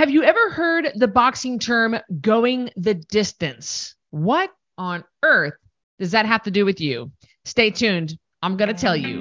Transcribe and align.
Have 0.00 0.08
you 0.08 0.22
ever 0.22 0.48
heard 0.48 0.92
the 0.94 1.06
boxing 1.06 1.58
term 1.58 1.94
going 2.22 2.70
the 2.74 2.94
distance? 2.94 3.94
What 4.08 4.50
on 4.78 5.04
earth 5.22 5.52
does 5.98 6.12
that 6.12 6.24
have 6.24 6.42
to 6.44 6.50
do 6.50 6.64
with 6.64 6.80
you? 6.80 7.12
Stay 7.44 7.68
tuned. 7.68 8.18
I'm 8.42 8.56
going 8.56 8.74
to 8.74 8.80
tell 8.80 8.96
you. 8.96 9.18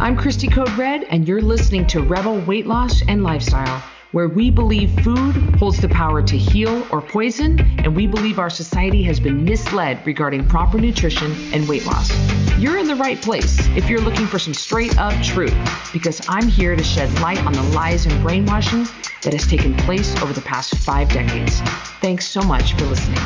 I'm 0.00 0.16
Christy 0.16 0.48
Code 0.48 0.76
Red, 0.76 1.04
and 1.04 1.28
you're 1.28 1.40
listening 1.40 1.86
to 1.86 2.02
Rebel 2.02 2.40
Weight 2.40 2.66
Loss 2.66 3.02
and 3.06 3.22
Lifestyle 3.22 3.84
where 4.14 4.28
we 4.28 4.48
believe 4.48 4.92
food 5.02 5.34
holds 5.56 5.80
the 5.80 5.88
power 5.88 6.22
to 6.22 6.38
heal 6.38 6.86
or 6.92 7.02
poison, 7.02 7.58
and 7.80 7.96
we 7.96 8.06
believe 8.06 8.38
our 8.38 8.48
society 8.48 9.02
has 9.02 9.18
been 9.18 9.44
misled 9.44 10.06
regarding 10.06 10.46
proper 10.46 10.78
nutrition 10.78 11.32
and 11.52 11.68
weight 11.68 11.84
loss. 11.84 12.12
You're 12.56 12.78
in 12.78 12.86
the 12.86 12.94
right 12.94 13.20
place 13.20 13.58
if 13.76 13.90
you're 13.90 14.00
looking 14.00 14.28
for 14.28 14.38
some 14.38 14.54
straight 14.54 14.96
up 14.98 15.20
truth, 15.24 15.52
because 15.92 16.24
I'm 16.28 16.46
here 16.46 16.76
to 16.76 16.84
shed 16.84 17.12
light 17.18 17.44
on 17.44 17.54
the 17.54 17.62
lies 17.74 18.06
and 18.06 18.22
brainwashing 18.22 18.84
that 19.22 19.32
has 19.32 19.48
taken 19.48 19.74
place 19.78 20.14
over 20.22 20.32
the 20.32 20.42
past 20.42 20.76
five 20.76 21.08
decades. 21.08 21.60
Thanks 22.00 22.28
so 22.28 22.40
much 22.40 22.74
for 22.74 22.84
listening. 22.84 23.18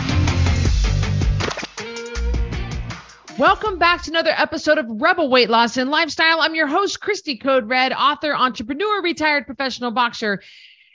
Welcome 3.38 3.78
back 3.78 4.02
to 4.02 4.10
another 4.10 4.32
episode 4.36 4.78
of 4.78 4.86
Rebel 4.88 5.30
Weight 5.30 5.48
Loss 5.48 5.76
and 5.76 5.90
Lifestyle. 5.90 6.40
I'm 6.40 6.56
your 6.56 6.66
host, 6.66 7.00
Christy 7.00 7.36
Code 7.36 7.68
Red, 7.68 7.92
author, 7.92 8.34
entrepreneur, 8.34 9.00
retired 9.00 9.46
professional 9.46 9.92
boxer, 9.92 10.40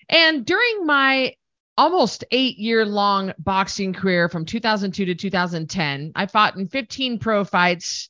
and 0.09 0.45
during 0.45 0.85
my 0.85 1.33
almost 1.77 2.23
eight 2.31 2.57
year 2.57 2.85
long 2.85 3.33
boxing 3.39 3.93
career 3.93 4.29
from 4.29 4.45
2002 4.45 5.05
to 5.05 5.15
2010, 5.15 6.11
I 6.15 6.25
fought 6.25 6.55
in 6.55 6.67
15 6.67 7.19
pro 7.19 7.43
fights 7.43 8.09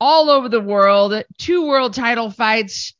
all 0.00 0.30
over 0.30 0.48
the 0.48 0.60
world, 0.60 1.22
two 1.38 1.66
world 1.66 1.94
title 1.94 2.30
fights, 2.30 2.94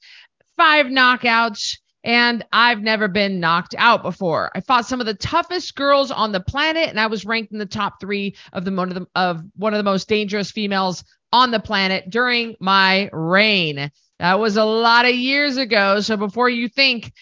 five 0.56 0.86
knockouts, 0.86 1.78
and 2.04 2.44
I've 2.52 2.82
never 2.82 3.08
been 3.08 3.40
knocked 3.40 3.74
out 3.78 4.02
before. 4.02 4.52
I 4.54 4.60
fought 4.60 4.86
some 4.86 5.00
of 5.00 5.06
the 5.06 5.14
toughest 5.14 5.74
girls 5.74 6.10
on 6.10 6.32
the 6.32 6.40
planet, 6.40 6.90
and 6.90 7.00
I 7.00 7.06
was 7.06 7.24
ranked 7.24 7.52
in 7.52 7.58
the 7.58 7.66
top 7.66 8.00
three 8.00 8.36
of 8.52 8.64
the 8.64 9.06
of 9.14 9.42
one 9.56 9.72
of 9.72 9.78
the 9.78 9.90
most 9.90 10.08
dangerous 10.08 10.50
females 10.50 11.02
on 11.32 11.50
the 11.50 11.60
planet 11.60 12.10
during 12.10 12.56
my 12.60 13.08
reign. 13.12 13.90
That 14.18 14.38
was 14.38 14.56
a 14.56 14.64
lot 14.64 15.06
of 15.06 15.14
years 15.14 15.56
ago. 15.56 16.00
So 16.00 16.16
before 16.16 16.48
you 16.48 16.68
think 16.68 17.12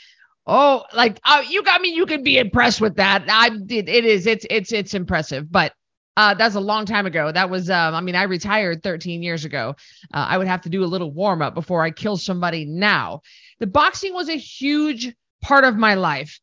Oh, 0.46 0.84
like 0.92 1.20
uh, 1.24 1.42
you 1.48 1.62
got 1.62 1.80
me. 1.80 1.90
You 1.90 2.06
can 2.06 2.22
be 2.22 2.38
impressed 2.38 2.80
with 2.80 2.96
that. 2.96 3.24
I 3.28 3.50
it, 3.68 3.88
it 3.88 4.04
is. 4.04 4.26
It's 4.26 4.44
it's 4.50 4.72
it's 4.72 4.94
impressive, 4.94 5.50
but 5.50 5.72
uh, 6.16 6.34
that's 6.34 6.54
a 6.54 6.60
long 6.60 6.84
time 6.84 7.06
ago. 7.06 7.32
That 7.32 7.48
was, 7.48 7.70
um, 7.70 7.94
I 7.94 8.00
mean, 8.00 8.14
I 8.14 8.24
retired 8.24 8.82
13 8.82 9.22
years 9.22 9.44
ago. 9.44 9.76
Uh, 10.12 10.26
I 10.28 10.38
would 10.38 10.46
have 10.46 10.60
to 10.62 10.68
do 10.68 10.84
a 10.84 10.86
little 10.86 11.10
warm 11.10 11.40
up 11.40 11.54
before 11.54 11.82
I 11.82 11.90
kill 11.90 12.16
somebody 12.16 12.64
now. 12.64 13.22
The 13.60 13.66
boxing 13.66 14.12
was 14.12 14.28
a 14.28 14.36
huge 14.36 15.14
part 15.40 15.64
of 15.64 15.76
my 15.76 15.94
life. 15.94 16.38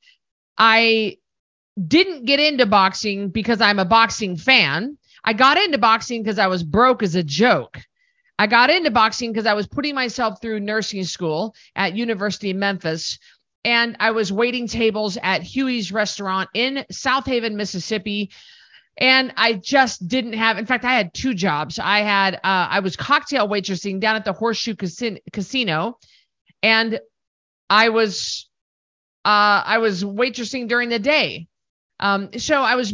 I 0.58 1.18
didn't 1.88 2.26
get 2.26 2.40
into 2.40 2.66
boxing 2.66 3.30
because 3.30 3.62
I'm 3.62 3.80
a 3.80 3.86
boxing 3.86 4.38
fan. 4.38 4.98
I 5.24 5.34
got 5.34 5.58
into 5.58 5.78
boxing 5.78 6.24
because 6.24 6.40
I 6.40 6.48
was 6.48 6.64
broke 6.64 7.04
as 7.04 7.16
a 7.16 7.24
joke. 7.24 7.80
I 8.40 8.48
got 8.48 8.70
into 8.70 8.90
boxing 8.90 9.32
because 9.32 9.46
I 9.46 9.54
was 9.54 9.68
putting 9.68 9.96
myself 9.96 10.42
through 10.42 10.62
nursing 10.62 11.04
school 11.04 11.54
at 11.76 11.96
University 11.96 12.52
of 12.52 12.58
Memphis 12.58 13.20
and 13.64 13.98
I 14.00 14.12
was 14.12 14.32
waiting 14.32 14.68
tables 14.68 15.18
at 15.22 15.42
Huey's 15.42 15.92
restaurant 15.92 16.50
in 16.54 16.86
Southaven, 16.92 17.56
Mississippi. 17.56 18.32
And 18.98 19.34
I 19.38 19.54
just 19.54 20.08
didn't 20.10 20.34
have, 20.34 20.58
in 20.58 20.66
fact, 20.66 20.84
I 20.84 20.94
had 20.94 21.14
two 21.14 21.34
jobs. 21.34 21.80
I 21.80 22.00
had, 22.00 22.36
uh, 22.36 22.40
I 22.44 22.82
was 22.82 22.98
cocktail 22.98 23.48
waitressing 23.48 24.02
down 24.02 24.18
at 24.18 24.26
the 24.26 24.34
Horseshoe 24.34 24.76
Casino, 24.76 25.98
and 26.62 27.00
I 27.70 27.90
was, 27.90 28.50
uh, 29.24 29.64
I 29.66 29.78
was 29.78 30.04
waitressing 30.04 30.68
during 30.68 30.90
the 30.90 31.00
day. 31.00 31.48
Um, 32.02 32.30
so 32.38 32.62
I 32.62 32.76
was, 32.76 32.94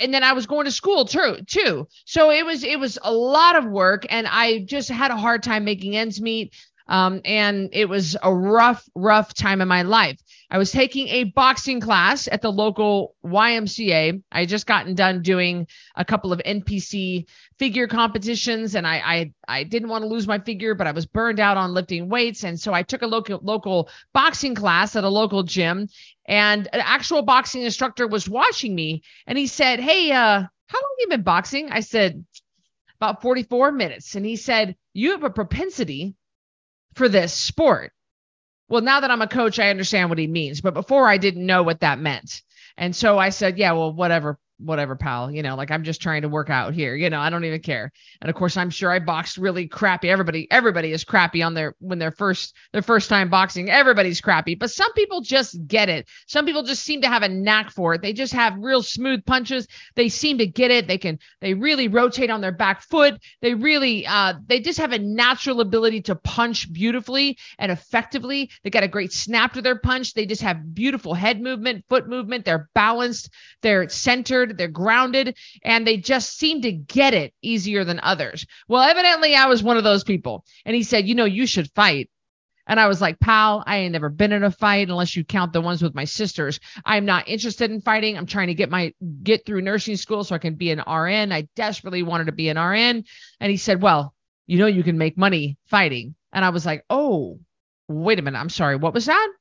and 0.00 0.14
then 0.14 0.22
I 0.22 0.32
was 0.32 0.46
going 0.46 0.64
to 0.64 0.70
school 0.70 1.04
too, 1.04 1.38
too. 1.46 1.86
So 2.06 2.30
it 2.30 2.46
was, 2.46 2.64
it 2.64 2.78
was 2.78 2.98
a 3.02 3.12
lot 3.12 3.56
of 3.56 3.66
work, 3.66 4.06
and 4.08 4.26
I 4.26 4.60
just 4.60 4.88
had 4.88 5.10
a 5.10 5.16
hard 5.16 5.42
time 5.42 5.64
making 5.64 5.96
ends 5.96 6.20
meet. 6.20 6.54
Um, 6.88 7.20
and 7.24 7.68
it 7.72 7.88
was 7.88 8.16
a 8.22 8.34
rough, 8.34 8.88
rough 8.94 9.34
time 9.34 9.60
in 9.60 9.68
my 9.68 9.82
life. 9.82 10.20
I 10.50 10.58
was 10.58 10.70
taking 10.70 11.08
a 11.08 11.24
boxing 11.24 11.80
class 11.80 12.28
at 12.30 12.42
the 12.42 12.52
local 12.52 13.14
YMCA. 13.24 14.22
I 14.30 14.40
had 14.40 14.48
just 14.50 14.66
gotten 14.66 14.94
done 14.94 15.22
doing 15.22 15.66
a 15.96 16.04
couple 16.04 16.32
of 16.32 16.42
NPC 16.44 17.26
figure 17.58 17.86
competitions, 17.86 18.74
and 18.74 18.86
I 18.86 18.96
I, 18.98 19.32
I 19.48 19.64
didn't 19.64 19.88
want 19.88 20.02
to 20.02 20.08
lose 20.08 20.26
my 20.26 20.38
figure, 20.38 20.74
but 20.74 20.86
I 20.86 20.92
was 20.92 21.06
burned 21.06 21.40
out 21.40 21.56
on 21.56 21.72
lifting 21.72 22.10
weights, 22.10 22.44
and 22.44 22.60
so 22.60 22.74
I 22.74 22.82
took 22.82 23.00
a 23.00 23.06
local 23.06 23.40
local 23.42 23.88
boxing 24.12 24.54
class 24.54 24.94
at 24.94 25.04
a 25.04 25.08
local 25.08 25.42
gym, 25.42 25.88
and 26.26 26.68
an 26.74 26.80
actual 26.80 27.22
boxing 27.22 27.62
instructor 27.62 28.06
was 28.06 28.28
watching 28.28 28.74
me, 28.74 29.02
and 29.26 29.38
he 29.38 29.46
said, 29.46 29.80
"Hey, 29.80 30.12
uh, 30.12 30.42
how 30.66 30.78
long 30.78 30.96
have 30.98 30.98
you 31.00 31.08
been 31.08 31.22
boxing?" 31.22 31.70
I 31.70 31.80
said, 31.80 32.24
"About 33.00 33.22
44 33.22 33.72
minutes," 33.72 34.14
and 34.16 34.26
he 34.26 34.36
said, 34.36 34.76
"You 34.92 35.12
have 35.12 35.24
a 35.24 35.30
propensity." 35.30 36.14
For 36.94 37.08
this 37.08 37.32
sport. 37.32 37.92
Well, 38.68 38.82
now 38.82 39.00
that 39.00 39.10
I'm 39.10 39.22
a 39.22 39.28
coach, 39.28 39.58
I 39.58 39.70
understand 39.70 40.08
what 40.08 40.18
he 40.18 40.26
means. 40.26 40.60
But 40.60 40.74
before 40.74 41.08
I 41.08 41.18
didn't 41.18 41.46
know 41.46 41.62
what 41.62 41.80
that 41.80 41.98
meant. 41.98 42.42
And 42.76 42.96
so 42.96 43.18
I 43.18 43.28
said, 43.28 43.58
yeah, 43.58 43.72
well, 43.72 43.92
whatever, 43.92 44.38
whatever, 44.58 44.96
pal. 44.96 45.30
You 45.30 45.42
know, 45.42 45.56
like 45.56 45.70
I'm 45.70 45.84
just 45.84 46.00
trying 46.00 46.22
to 46.22 46.28
work 46.28 46.50
out 46.50 46.74
here. 46.74 46.94
You 46.94 47.10
know, 47.10 47.20
I 47.20 47.30
don't 47.30 47.44
even 47.44 47.60
care. 47.60 47.92
And 48.20 48.30
of 48.30 48.36
course, 48.36 48.56
I'm 48.56 48.70
sure 48.70 48.90
I 48.90 48.98
boxed 48.98 49.36
really 49.36 49.68
crappy. 49.68 50.10
Everybody, 50.10 50.46
everybody 50.50 50.92
is 50.92 51.04
crappy 51.04 51.42
on 51.42 51.54
their 51.54 51.74
when 51.78 51.98
they're 51.98 52.10
first 52.10 52.54
their 52.72 52.82
first 52.82 53.08
time 53.08 53.28
boxing. 53.28 53.70
Everybody's 53.70 54.20
crappy, 54.20 54.54
but 54.54 54.70
some 54.70 54.92
people 54.94 55.20
just 55.20 55.56
get 55.66 55.88
it. 55.88 56.08
Some 56.26 56.46
people 56.46 56.62
just 56.62 56.82
seem 56.82 57.02
to 57.02 57.08
have 57.08 57.22
a 57.22 57.28
knack 57.28 57.70
for 57.70 57.94
it. 57.94 58.02
They 58.02 58.12
just 58.12 58.32
have 58.32 58.58
real 58.58 58.82
smooth 58.82 59.24
punches. 59.24 59.66
They 59.94 60.08
seem 60.08 60.38
to 60.38 60.46
get 60.46 60.70
it. 60.70 60.88
They 60.88 60.98
can 60.98 61.18
they 61.40 61.54
really 61.54 61.88
rotate 61.88 62.30
on 62.30 62.40
their 62.40 62.52
back 62.52 62.82
foot. 62.82 63.20
They 63.40 63.54
really 63.54 64.06
uh 64.06 64.34
they 64.46 64.60
just 64.60 64.78
have 64.78 64.92
a 64.92 64.98
natural 64.98 65.60
ability 65.60 66.02
to 66.02 66.14
punch 66.14 66.72
beautifully 66.72 67.38
and 67.58 67.70
effectively. 67.70 68.50
They 68.62 68.70
got 68.70 68.82
a 68.82 68.88
great 68.88 69.12
snap 69.12 69.54
to 69.54 69.62
their 69.62 69.78
punch. 69.78 70.14
They 70.14 70.26
just 70.26 70.42
have 70.42 70.74
beautiful 70.74 71.14
head 71.14 71.40
movement, 71.40 71.84
foot 71.88 72.08
movement. 72.08 72.44
They're 72.44 72.68
balanced. 72.74 73.30
They're 73.62 73.88
centered 73.88 74.41
they're 74.46 74.68
grounded, 74.68 75.36
and 75.62 75.86
they 75.86 75.96
just 75.96 76.38
seem 76.38 76.62
to 76.62 76.72
get 76.72 77.14
it 77.14 77.34
easier 77.42 77.84
than 77.84 78.00
others. 78.00 78.46
Well, 78.68 78.82
evidently, 78.82 79.34
I 79.34 79.46
was 79.46 79.62
one 79.62 79.76
of 79.76 79.84
those 79.84 80.04
people. 80.04 80.44
And 80.64 80.74
he 80.74 80.82
said, 80.82 81.06
You 81.06 81.14
know, 81.14 81.24
you 81.24 81.46
should 81.46 81.70
fight. 81.72 82.10
And 82.66 82.78
I 82.78 82.86
was 82.86 83.00
like, 83.00 83.18
pal, 83.18 83.64
I 83.66 83.78
ain't 83.78 83.92
never 83.92 84.08
been 84.08 84.32
in 84.32 84.44
a 84.44 84.50
fight 84.50 84.88
unless 84.88 85.16
you 85.16 85.24
count 85.24 85.52
the 85.52 85.60
ones 85.60 85.82
with 85.82 85.94
my 85.94 86.04
sisters. 86.04 86.60
I'm 86.84 87.04
not 87.04 87.28
interested 87.28 87.70
in 87.70 87.80
fighting. 87.80 88.16
I'm 88.16 88.26
trying 88.26 88.46
to 88.48 88.54
get 88.54 88.70
my 88.70 88.94
get 89.22 89.44
through 89.44 89.62
nursing 89.62 89.96
school 89.96 90.22
so 90.22 90.34
I 90.34 90.38
can 90.38 90.54
be 90.54 90.70
an 90.70 90.78
RN. 90.78 91.32
I 91.32 91.48
desperately 91.56 92.02
wanted 92.02 92.26
to 92.26 92.32
be 92.32 92.48
an 92.48 92.58
RN. 92.58 93.04
And 93.40 93.50
he 93.50 93.56
said, 93.56 93.82
Well, 93.82 94.14
you 94.46 94.58
know 94.58 94.66
you 94.66 94.84
can 94.84 94.96
make 94.98 95.18
money 95.18 95.58
fighting. 95.66 96.14
And 96.32 96.44
I 96.44 96.50
was 96.50 96.64
like, 96.64 96.84
Oh, 96.88 97.40
wait 97.88 98.18
a 98.18 98.22
minute. 98.22 98.38
I'm 98.38 98.48
sorry. 98.48 98.76
What 98.76 98.94
was 98.94 99.06
that? 99.06 99.32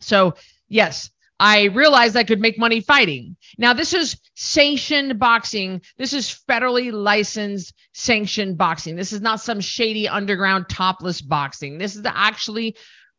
So 0.00 0.34
yes, 0.68 1.10
I 1.40 1.64
realized 1.68 2.16
I 2.16 2.24
could 2.24 2.38
make 2.38 2.58
money 2.58 2.82
fighting. 2.82 3.34
Now, 3.56 3.72
this 3.72 3.94
is 3.94 4.20
sanctioned 4.36 5.18
boxing. 5.18 5.80
This 5.96 6.12
is 6.12 6.28
federally 6.48 6.92
licensed 6.92 7.72
sanctioned 7.94 8.58
boxing. 8.58 8.94
This 8.94 9.14
is 9.14 9.22
not 9.22 9.40
some 9.40 9.60
shady 9.60 10.06
underground 10.06 10.68
topless 10.68 11.22
boxing. 11.22 11.78
This 11.78 11.96
is 11.96 12.02
actually 12.04 12.76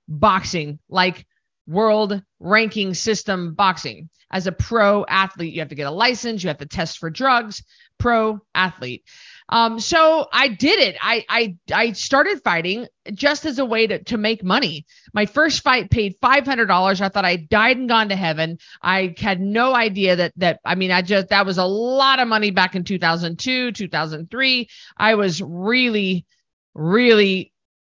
boxing, 0.08 0.78
like 0.88 1.26
world 1.66 2.22
ranking 2.40 2.94
system 2.94 3.56
boxing. 3.56 4.10
As 4.32 4.46
a 4.46 4.52
pro 4.52 5.04
athlete, 5.10 5.54
you 5.54 5.62
have 5.62 5.70
to 5.70 5.76
get 5.76 5.88
a 5.88 5.92
license, 5.92 6.44
you 6.44 6.50
have 6.50 6.60
to 6.60 6.68
test 6.68 7.00
for 7.00 7.10
drugs, 7.10 7.64
pro 7.98 8.40
athlete. 8.54 9.04
Um, 9.52 9.80
so 9.80 10.28
I 10.32 10.48
did 10.48 10.80
it. 10.80 10.96
I 11.02 11.26
I 11.28 11.56
I 11.74 11.92
started 11.92 12.42
fighting 12.42 12.88
just 13.14 13.46
as 13.46 13.60
a 13.60 13.66
way 13.66 13.86
to 13.86 14.02
to 14.06 14.18
make 14.18 14.44
money. 14.44 14.86
My 15.14 15.26
first 15.26 15.62
fight 15.62 15.92
paid 15.92 16.16
five 16.22 16.46
hundred 16.46 16.68
dollars. 16.68 17.02
I 17.02 17.10
thought 17.10 17.26
I 17.26 17.36
died 17.36 17.78
and 17.78 17.90
gone 17.90 18.10
to 18.10 18.16
heaven. 18.16 18.58
I 18.82 19.14
had 19.18 19.42
no 19.42 19.76
idea 19.76 20.16
that 20.16 20.34
that 20.38 20.62
I 20.64 20.76
mean 20.76 20.92
I 20.92 21.02
just 21.02 21.30
that 21.30 21.46
was 21.46 21.58
a 21.58 21.66
lot 21.66 22.20
of 22.20 22.28
money 22.30 22.52
back 22.52 22.76
in 22.76 22.86
2002, 22.86 23.74
2003. 23.74 24.70
I 24.98 25.16
was 25.16 25.42
really 25.42 26.26
really 26.74 27.52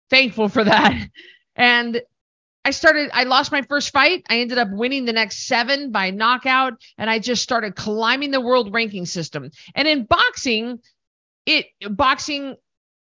thankful 0.09 0.49
for 0.49 0.63
that. 0.63 1.07
And 1.55 2.01
I 2.65 2.71
started, 2.71 3.11
I 3.13 3.25
lost 3.25 3.51
my 3.51 3.61
first 3.61 3.91
fight. 3.91 4.25
I 4.29 4.39
ended 4.39 4.57
up 4.57 4.69
winning 4.71 5.05
the 5.05 5.13
next 5.13 5.47
seven 5.47 5.91
by 5.91 6.11
knockout, 6.11 6.81
and 6.97 7.09
I 7.09 7.19
just 7.19 7.43
started 7.43 7.75
climbing 7.75 8.31
the 8.31 8.41
world 8.41 8.73
ranking 8.73 9.05
system. 9.05 9.51
And 9.75 9.87
in 9.87 10.05
boxing, 10.05 10.79
it 11.45 11.67
boxing 11.89 12.55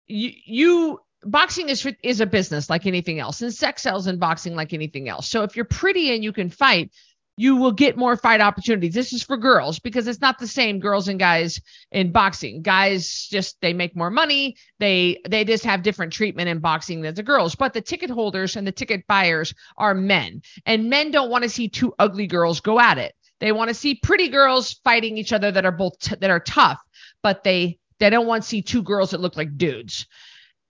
you, 0.07 0.31
you 0.45 0.99
boxing 1.23 1.69
is 1.69 1.85
is 2.03 2.21
a 2.21 2.25
business 2.25 2.69
like 2.69 2.85
anything 2.85 3.19
else 3.19 3.41
and 3.41 3.53
sex 3.53 3.81
sells 3.81 4.07
in 4.07 4.17
boxing 4.17 4.55
like 4.55 4.73
anything 4.73 5.09
else 5.09 5.27
so 5.27 5.43
if 5.43 5.55
you're 5.55 5.65
pretty 5.65 6.13
and 6.13 6.23
you 6.23 6.31
can 6.31 6.49
fight 6.49 6.91
you 7.39 7.55
will 7.55 7.71
get 7.71 7.95
more 7.95 8.17
fight 8.17 8.41
opportunities. 8.41 8.93
This 8.93 9.13
is 9.13 9.23
for 9.23 9.37
girls 9.37 9.79
because 9.79 10.09
it's 10.09 10.19
not 10.19 10.39
the 10.39 10.45
same 10.45 10.77
girls 10.77 11.07
and 11.07 11.17
guys 11.17 11.61
in 11.89 12.11
boxing. 12.11 12.61
Guys 12.61 13.29
just 13.31 13.55
they 13.61 13.71
make 13.71 13.95
more 13.95 14.09
money. 14.09 14.57
They 14.79 15.21
they 15.25 15.45
just 15.45 15.63
have 15.63 15.81
different 15.81 16.11
treatment 16.11 16.49
in 16.49 16.59
boxing 16.59 16.99
than 16.99 17.15
the 17.15 17.23
girls. 17.23 17.55
But 17.55 17.71
the 17.71 17.79
ticket 17.79 18.09
holders 18.09 18.57
and 18.57 18.67
the 18.67 18.73
ticket 18.73 19.07
buyers 19.07 19.53
are 19.77 19.93
men. 19.95 20.41
And 20.65 20.89
men 20.89 21.11
don't 21.11 21.29
want 21.29 21.43
to 21.45 21.49
see 21.49 21.69
two 21.69 21.93
ugly 21.97 22.27
girls 22.27 22.59
go 22.59 22.77
at 22.77 22.97
it. 22.97 23.15
They 23.39 23.53
want 23.53 23.69
to 23.69 23.73
see 23.73 23.95
pretty 23.95 24.27
girls 24.27 24.73
fighting 24.83 25.17
each 25.17 25.31
other 25.31 25.49
that 25.49 25.65
are 25.65 25.71
both 25.71 25.97
t- 25.99 26.17
that 26.19 26.29
are 26.29 26.41
tough, 26.41 26.81
but 27.23 27.45
they 27.45 27.79
they 27.99 28.09
don't 28.09 28.27
want 28.27 28.43
to 28.43 28.49
see 28.49 28.61
two 28.61 28.83
girls 28.83 29.11
that 29.11 29.21
look 29.21 29.37
like 29.37 29.57
dudes. 29.57 30.07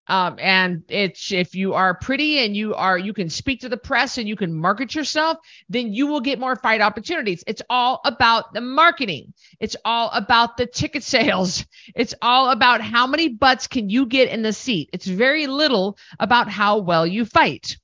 Um, 0.10 0.38
and 0.40 0.84
it's 0.90 1.32
if 1.32 1.54
you 1.54 1.76
are 1.76 1.94
pretty 1.94 2.40
and 2.40 2.58
you 2.58 2.74
are 2.74 2.98
you 2.98 3.14
can 3.14 3.30
speak 3.30 3.62
to 3.62 3.70
the 3.70 3.78
press 3.78 4.18
and 4.18 4.28
you 4.28 4.36
can 4.36 4.52
market 4.52 4.96
yourself, 4.96 5.38
then 5.70 5.94
you 5.94 6.08
will 6.08 6.20
get 6.20 6.40
more 6.40 6.56
fight 6.56 6.82
opportunities. 6.82 7.44
It's 7.46 7.62
all 7.70 8.02
about 8.04 8.52
the 8.56 8.62
marketing. 8.62 9.34
It's 9.60 9.76
all 9.86 10.10
about 10.10 10.58
the 10.58 10.66
ticket 10.66 11.04
sales. 11.04 11.66
It's 11.96 12.14
all 12.22 12.52
about 12.52 12.82
how 12.82 13.08
many 13.08 13.30
butts 13.30 13.68
can 13.68 13.90
you 13.90 14.06
get 14.06 14.30
in 14.30 14.42
the 14.42 14.54
seat. 14.54 14.90
It's 14.94 15.08
very 15.08 15.48
little 15.48 15.98
about 16.20 16.50
how 16.50 16.80
well 16.80 17.06
you 17.06 17.26
fight. 17.26 17.78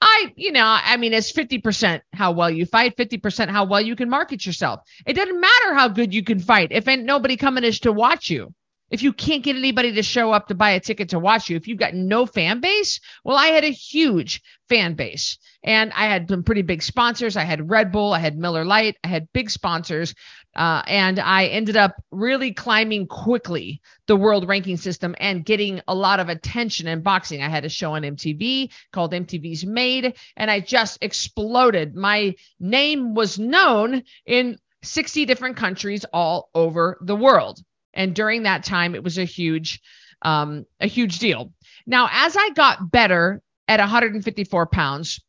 I, 0.00 0.32
you 0.36 0.52
know, 0.52 0.64
I 0.64 0.96
mean, 0.96 1.12
it's 1.12 1.32
50% 1.32 2.00
how 2.12 2.32
well 2.32 2.50
you 2.50 2.66
fight, 2.66 2.96
50% 2.96 3.48
how 3.48 3.64
well 3.64 3.80
you 3.80 3.96
can 3.96 4.10
market 4.10 4.44
yourself. 4.44 4.80
It 5.06 5.14
doesn't 5.14 5.40
matter 5.40 5.74
how 5.74 5.88
good 5.88 6.12
you 6.12 6.24
can 6.24 6.40
fight 6.40 6.72
if 6.72 6.88
ain't 6.88 7.04
nobody 7.04 7.36
coming 7.36 7.64
is 7.64 7.80
to 7.80 7.92
watch 7.92 8.30
you 8.30 8.52
if 8.90 9.02
you 9.02 9.12
can't 9.12 9.42
get 9.42 9.56
anybody 9.56 9.92
to 9.92 10.02
show 10.02 10.32
up 10.32 10.48
to 10.48 10.54
buy 10.54 10.70
a 10.70 10.80
ticket 10.80 11.10
to 11.10 11.18
watch 11.18 11.48
you, 11.48 11.56
if 11.56 11.68
you've 11.68 11.78
got 11.78 11.94
no 11.94 12.26
fan 12.26 12.60
base, 12.60 13.00
well, 13.24 13.36
I 13.36 13.48
had 13.48 13.64
a 13.64 13.70
huge 13.70 14.42
fan 14.68 14.94
base 14.94 15.38
and 15.62 15.92
I 15.92 16.06
had 16.06 16.28
some 16.28 16.42
pretty 16.42 16.62
big 16.62 16.82
sponsors. 16.82 17.36
I 17.36 17.44
had 17.44 17.70
Red 17.70 17.92
Bull, 17.92 18.12
I 18.12 18.18
had 18.18 18.36
Miller 18.36 18.64
Lite, 18.64 18.96
I 19.04 19.08
had 19.08 19.32
big 19.32 19.50
sponsors. 19.50 20.14
Uh, 20.56 20.82
and 20.88 21.20
I 21.20 21.46
ended 21.46 21.76
up 21.76 21.94
really 22.10 22.52
climbing 22.52 23.06
quickly 23.06 23.80
the 24.06 24.16
world 24.16 24.48
ranking 24.48 24.76
system 24.76 25.14
and 25.20 25.44
getting 25.44 25.80
a 25.86 25.94
lot 25.94 26.18
of 26.18 26.28
attention 26.28 26.88
in 26.88 27.02
boxing. 27.02 27.40
I 27.40 27.48
had 27.48 27.64
a 27.64 27.68
show 27.68 27.92
on 27.92 28.02
MTV 28.02 28.72
called 28.92 29.12
MTV's 29.12 29.64
Made, 29.64 30.14
and 30.36 30.50
I 30.50 30.58
just 30.58 30.98
exploded. 31.02 31.94
My 31.94 32.34
name 32.58 33.14
was 33.14 33.38
known 33.38 34.02
in 34.26 34.58
60 34.82 35.24
different 35.24 35.56
countries 35.56 36.04
all 36.12 36.50
over 36.52 36.98
the 37.00 37.16
world. 37.16 37.60
And 37.94 38.14
during 38.14 38.44
that 38.44 38.64
time, 38.64 38.94
it 38.94 39.02
was 39.02 39.18
a 39.18 39.24
huge, 39.24 39.80
um, 40.22 40.66
a 40.80 40.86
huge 40.86 41.18
deal. 41.18 41.52
Now, 41.86 42.08
as 42.10 42.36
I 42.36 42.50
got 42.50 42.90
better 42.90 43.42
at 43.68 43.80
154 43.80 44.66
pounds, 44.66 45.20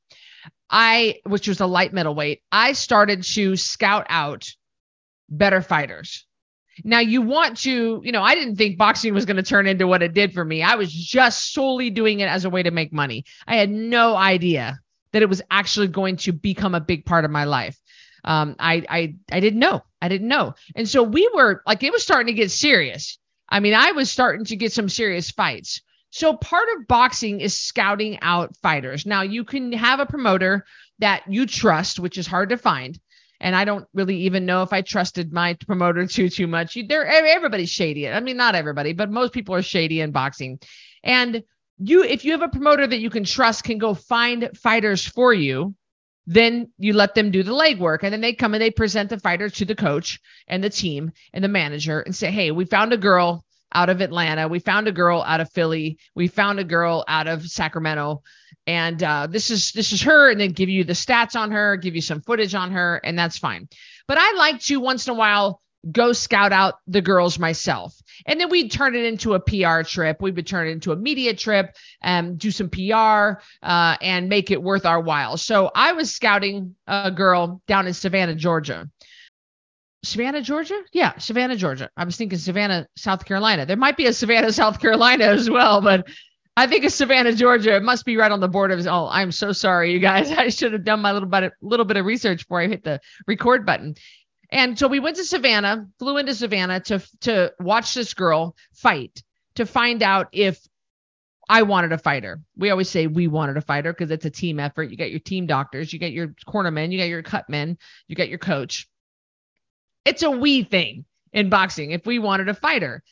I, 0.69 1.19
which 1.25 1.47
was 1.47 1.59
a 1.59 1.65
light 1.65 1.93
middleweight, 1.93 2.41
I 2.51 2.73
started 2.73 3.23
to 3.23 3.55
scout 3.55 4.05
out 4.09 4.49
better 5.29 5.61
fighters. 5.61 6.25
Now 6.83 6.99
you 6.99 7.21
want 7.21 7.57
to, 7.59 8.01
you 8.03 8.11
know, 8.11 8.23
I 8.23 8.35
didn't 8.35 8.55
think 8.55 8.77
boxing 8.77 9.13
was 9.13 9.25
going 9.25 9.37
to 9.37 9.43
turn 9.43 9.67
into 9.67 9.87
what 9.87 10.01
it 10.01 10.13
did 10.13 10.33
for 10.33 10.43
me. 10.43 10.63
I 10.63 10.75
was 10.75 10.91
just 10.91 11.53
solely 11.53 11.89
doing 11.89 12.21
it 12.21 12.29
as 12.29 12.45
a 12.45 12.49
way 12.49 12.63
to 12.63 12.71
make 12.71 12.93
money. 12.93 13.25
I 13.45 13.57
had 13.57 13.69
no 13.69 14.15
idea 14.15 14.79
that 15.11 15.21
it 15.21 15.29
was 15.29 15.41
actually 15.51 15.89
going 15.89 16.15
to 16.17 16.31
become 16.31 16.73
a 16.73 16.79
big 16.79 17.05
part 17.05 17.25
of 17.25 17.31
my 17.31 17.43
life 17.43 17.77
um, 18.23 18.55
I, 18.59 18.83
I, 18.87 19.15
I 19.31 19.39
didn't 19.39 19.59
know. 19.59 19.81
I 20.01 20.09
didn't 20.09 20.27
know. 20.27 20.55
And 20.75 20.89
so 20.89 21.03
we 21.03 21.29
were 21.33 21.61
like, 21.65 21.83
it 21.83 21.93
was 21.93 22.03
starting 22.03 22.33
to 22.33 22.41
get 22.41 22.51
serious. 22.51 23.19
I 23.47 23.59
mean, 23.59 23.73
I 23.73 23.91
was 23.91 24.09
starting 24.09 24.45
to 24.45 24.55
get 24.55 24.71
some 24.71 24.89
serious 24.89 25.29
fights. 25.29 25.81
So 26.09 26.35
part 26.35 26.67
of 26.75 26.87
boxing 26.87 27.39
is 27.39 27.57
scouting 27.57 28.19
out 28.21 28.55
fighters. 28.57 29.05
Now 29.05 29.21
you 29.21 29.43
can 29.43 29.71
have 29.73 29.99
a 29.99 30.05
promoter 30.05 30.65
that 30.99 31.23
you 31.27 31.45
trust, 31.45 31.99
which 31.99 32.17
is 32.17 32.27
hard 32.27 32.49
to 32.49 32.57
find. 32.57 32.99
And 33.39 33.55
I 33.55 33.65
don't 33.65 33.87
really 33.93 34.17
even 34.17 34.45
know 34.45 34.61
if 34.61 34.71
I 34.71 34.81
trusted 34.81 35.33
my 35.33 35.55
promoter 35.65 36.05
too 36.07 36.29
too 36.29 36.47
much. 36.47 36.77
They're 36.87 37.05
everybody's 37.05 37.69
shady. 37.69 38.09
I 38.09 38.19
mean, 38.19 38.37
not 38.37 38.55
everybody, 38.55 38.93
but 38.93 39.11
most 39.11 39.33
people 39.33 39.55
are 39.55 39.61
shady 39.61 40.01
in 40.01 40.11
boxing. 40.11 40.59
And 41.03 41.43
you, 41.79 42.03
if 42.03 42.25
you 42.25 42.33
have 42.33 42.43
a 42.43 42.49
promoter 42.49 42.85
that 42.85 42.99
you 42.99 43.09
can 43.09 43.23
trust, 43.23 43.63
can 43.63 43.79
go 43.79 43.93
find 43.93 44.49
fighters 44.55 45.03
for 45.05 45.33
you 45.33 45.73
then 46.27 46.71
you 46.77 46.93
let 46.93 47.15
them 47.15 47.31
do 47.31 47.43
the 47.43 47.51
legwork. 47.51 48.03
And 48.03 48.13
then 48.13 48.21
they 48.21 48.33
come 48.33 48.53
and 48.53 48.61
they 48.61 48.71
present 48.71 49.09
the 49.09 49.19
fighter 49.19 49.49
to 49.49 49.65
the 49.65 49.75
coach 49.75 50.19
and 50.47 50.63
the 50.63 50.69
team 50.69 51.11
and 51.33 51.43
the 51.43 51.49
manager 51.49 51.99
and 51.99 52.15
say 52.15 52.31
hey 52.31 52.51
we 52.51 52.65
found 52.65 52.93
a 52.93 52.97
girl 52.97 53.43
out 53.73 53.89
of 53.89 54.01
atlanta. 54.01 54.47
We 54.47 54.59
found 54.59 54.87
a 54.87 54.91
girl 54.91 55.21
out 55.21 55.39
of 55.39 55.51
philly. 55.51 55.97
We 56.15 56.27
found 56.27 56.59
a 56.59 56.63
girl 56.63 57.05
out 57.07 57.27
of 57.27 57.45
sacramento. 57.47 58.21
And 58.67 59.01
uh, 59.01 59.27
this 59.27 59.49
is 59.49 59.71
this 59.71 59.91
is 59.91 60.03
her 60.03 60.29
and 60.29 60.39
then 60.39 60.51
give 60.51 60.69
you 60.69 60.83
the 60.83 60.93
stats 60.93 61.35
on 61.35 61.51
her 61.51 61.77
give 61.77 61.95
you 61.95 62.01
some 62.01 62.21
footage 62.21 62.53
on 62.53 62.71
her 62.71 63.01
and 63.03 63.17
that's 63.17 63.37
fine. 63.37 63.67
But 64.07 64.17
i 64.19 64.33
like 64.33 64.59
to 64.61 64.79
once 64.79 65.07
in 65.07 65.13
a 65.13 65.17
while 65.17 65.61
go 65.89 66.13
scout 66.13 66.51
out 66.51 66.75
the 66.87 67.01
girls 67.01 67.39
myself. 67.39 67.95
And 68.25 68.39
then 68.39 68.49
we'd 68.49 68.71
turn 68.71 68.95
it 68.95 69.05
into 69.05 69.33
a 69.33 69.39
PR 69.39 69.81
trip. 69.83 70.21
We 70.21 70.31
would 70.31 70.45
turn 70.45 70.67
it 70.67 70.71
into 70.71 70.91
a 70.91 70.95
media 70.95 71.33
trip, 71.33 71.75
and 72.01 72.37
do 72.37 72.51
some 72.51 72.69
PR, 72.69 73.41
uh, 73.63 73.97
and 74.01 74.29
make 74.29 74.51
it 74.51 74.61
worth 74.61 74.85
our 74.85 75.01
while. 75.01 75.37
So 75.37 75.71
I 75.73 75.93
was 75.93 76.13
scouting 76.13 76.75
a 76.87 77.11
girl 77.11 77.61
down 77.67 77.87
in 77.87 77.93
Savannah, 77.93 78.35
Georgia. 78.35 78.89
Savannah, 80.03 80.41
Georgia? 80.41 80.81
Yeah, 80.93 81.17
Savannah, 81.17 81.55
Georgia. 81.55 81.89
I 81.95 82.05
was 82.05 82.15
thinking 82.15 82.39
Savannah, 82.39 82.87
South 82.95 83.25
Carolina. 83.25 83.65
There 83.65 83.77
might 83.77 83.97
be 83.97 84.07
a 84.07 84.13
Savannah, 84.13 84.51
South 84.53 84.79
Carolina 84.79 85.25
as 85.25 85.49
well, 85.49 85.81
but 85.81 86.07
I 86.57 86.67
think 86.67 86.83
it's 86.83 86.95
Savannah, 86.95 87.33
Georgia. 87.33 87.75
It 87.75 87.83
must 87.83 88.03
be 88.03 88.17
right 88.17 88.31
on 88.31 88.39
the 88.39 88.47
border 88.47 88.73
of. 88.73 88.85
Oh, 88.85 89.07
I'm 89.09 89.31
so 89.31 89.51
sorry, 89.51 89.93
you 89.93 89.99
guys. 89.99 90.31
I 90.37 90.49
should 90.49 90.73
have 90.73 90.83
done 90.83 91.01
my 91.01 91.11
little 91.13 91.29
bit, 91.29 91.53
little 91.61 91.85
bit 91.85 91.97
of 91.97 92.05
research 92.05 92.39
before 92.39 92.61
I 92.61 92.67
hit 92.67 92.83
the 92.83 92.99
record 93.27 93.65
button. 93.65 93.95
And 94.51 94.77
so 94.77 94.87
we 94.87 94.99
went 94.99 95.15
to 95.17 95.23
Savannah, 95.23 95.87
flew 95.97 96.17
into 96.17 96.35
Savannah 96.35 96.81
to 96.81 97.01
to 97.21 97.53
watch 97.59 97.93
this 97.93 98.13
girl 98.13 98.55
fight 98.73 99.23
to 99.55 99.65
find 99.65 100.03
out 100.03 100.27
if 100.31 100.59
I 101.47 101.63
wanted 101.63 101.91
a 101.91 101.97
fighter. 101.97 102.41
We 102.55 102.69
always 102.69 102.89
say 102.89 103.07
we 103.07 103.27
wanted 103.27 103.57
a 103.57 103.61
fighter 103.61 103.91
because 103.91 104.11
it's 104.11 104.25
a 104.25 104.29
team 104.29 104.59
effort. 104.59 104.89
You 104.89 104.97
got 104.97 105.11
your 105.11 105.19
team 105.19 105.47
doctors, 105.47 105.91
you 105.91 105.99
got 105.99 106.11
your 106.11 106.29
cornermen, 106.47 106.91
you 106.91 106.97
got 106.97 107.09
your 107.09 107.23
cutmen, 107.23 107.77
you 108.07 108.15
got 108.15 108.29
your 108.29 108.39
coach. 108.39 108.87
It's 110.05 110.23
a 110.23 110.31
we 110.31 110.63
thing 110.63 111.05
in 111.33 111.49
boxing 111.49 111.91
if 111.91 112.05
we 112.05 112.19
wanted 112.19 112.49
a 112.49 112.53
fighter. 112.53 113.03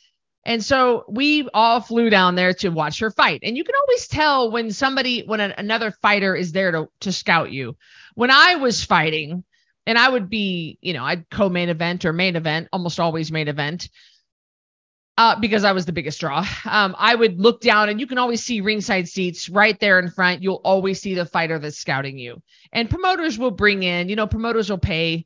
And 0.46 0.64
so 0.64 1.04
we 1.10 1.48
all 1.54 1.82
flew 1.82 2.10
down 2.10 2.36
there 2.36 2.54
to 2.56 2.70
watch 2.70 3.00
her 3.00 3.12
fight. 3.12 3.42
And 3.44 3.58
you 3.58 3.64
can 3.64 3.76
always 3.76 4.08
tell 4.08 4.52
when 4.52 4.72
somebody, 4.72 5.24
when 5.26 5.42
another 5.42 5.92
fighter 5.92 6.36
is 6.36 6.52
there 6.54 6.72
to, 6.72 6.88
to 7.02 7.12
scout 7.12 7.52
you. 7.52 7.76
When 8.16 8.32
I 8.32 8.56
was 8.56 8.84
fighting, 8.84 9.44
and 9.86 9.98
I 9.98 10.10
would 10.10 10.30
be, 10.30 10.78
you 10.82 10.94
know, 10.94 11.04
I'd 11.04 11.30
co-main 11.30 11.70
event 11.70 12.06
or 12.06 12.14
main 12.14 12.36
event, 12.36 12.70
almost 12.72 13.00
always 13.00 13.32
main 13.32 13.48
event. 13.48 13.90
Uh, 15.18 15.38
because 15.38 15.66
I 15.66 15.74
was 15.74 15.86
the 15.86 15.92
biggest 15.92 16.22
draw. 16.22 16.48
Um, 16.66 16.96
I 16.98 17.14
would 17.14 17.42
look 17.42 17.60
down 17.60 17.90
and 17.90 18.00
you 18.00 18.08
can 18.08 18.18
always 18.18 18.42
see 18.42 18.62
ringside 18.62 19.10
seats 19.10 19.50
right 19.50 19.78
there 19.78 20.00
in 20.00 20.10
front. 20.10 20.42
You'll 20.42 20.62
always 20.64 21.02
see 21.02 21.14
the 21.14 21.26
fighter 21.26 21.60
that's 21.60 21.78
scouting 21.78 22.18
you. 22.18 22.42
And 22.72 22.90
promoters 22.90 23.38
will 23.38 23.52
bring 23.52 23.84
in, 23.84 24.08
you 24.08 24.16
know, 24.16 24.28
promoters 24.28 24.70
will 24.70 24.78
pay 24.78 25.26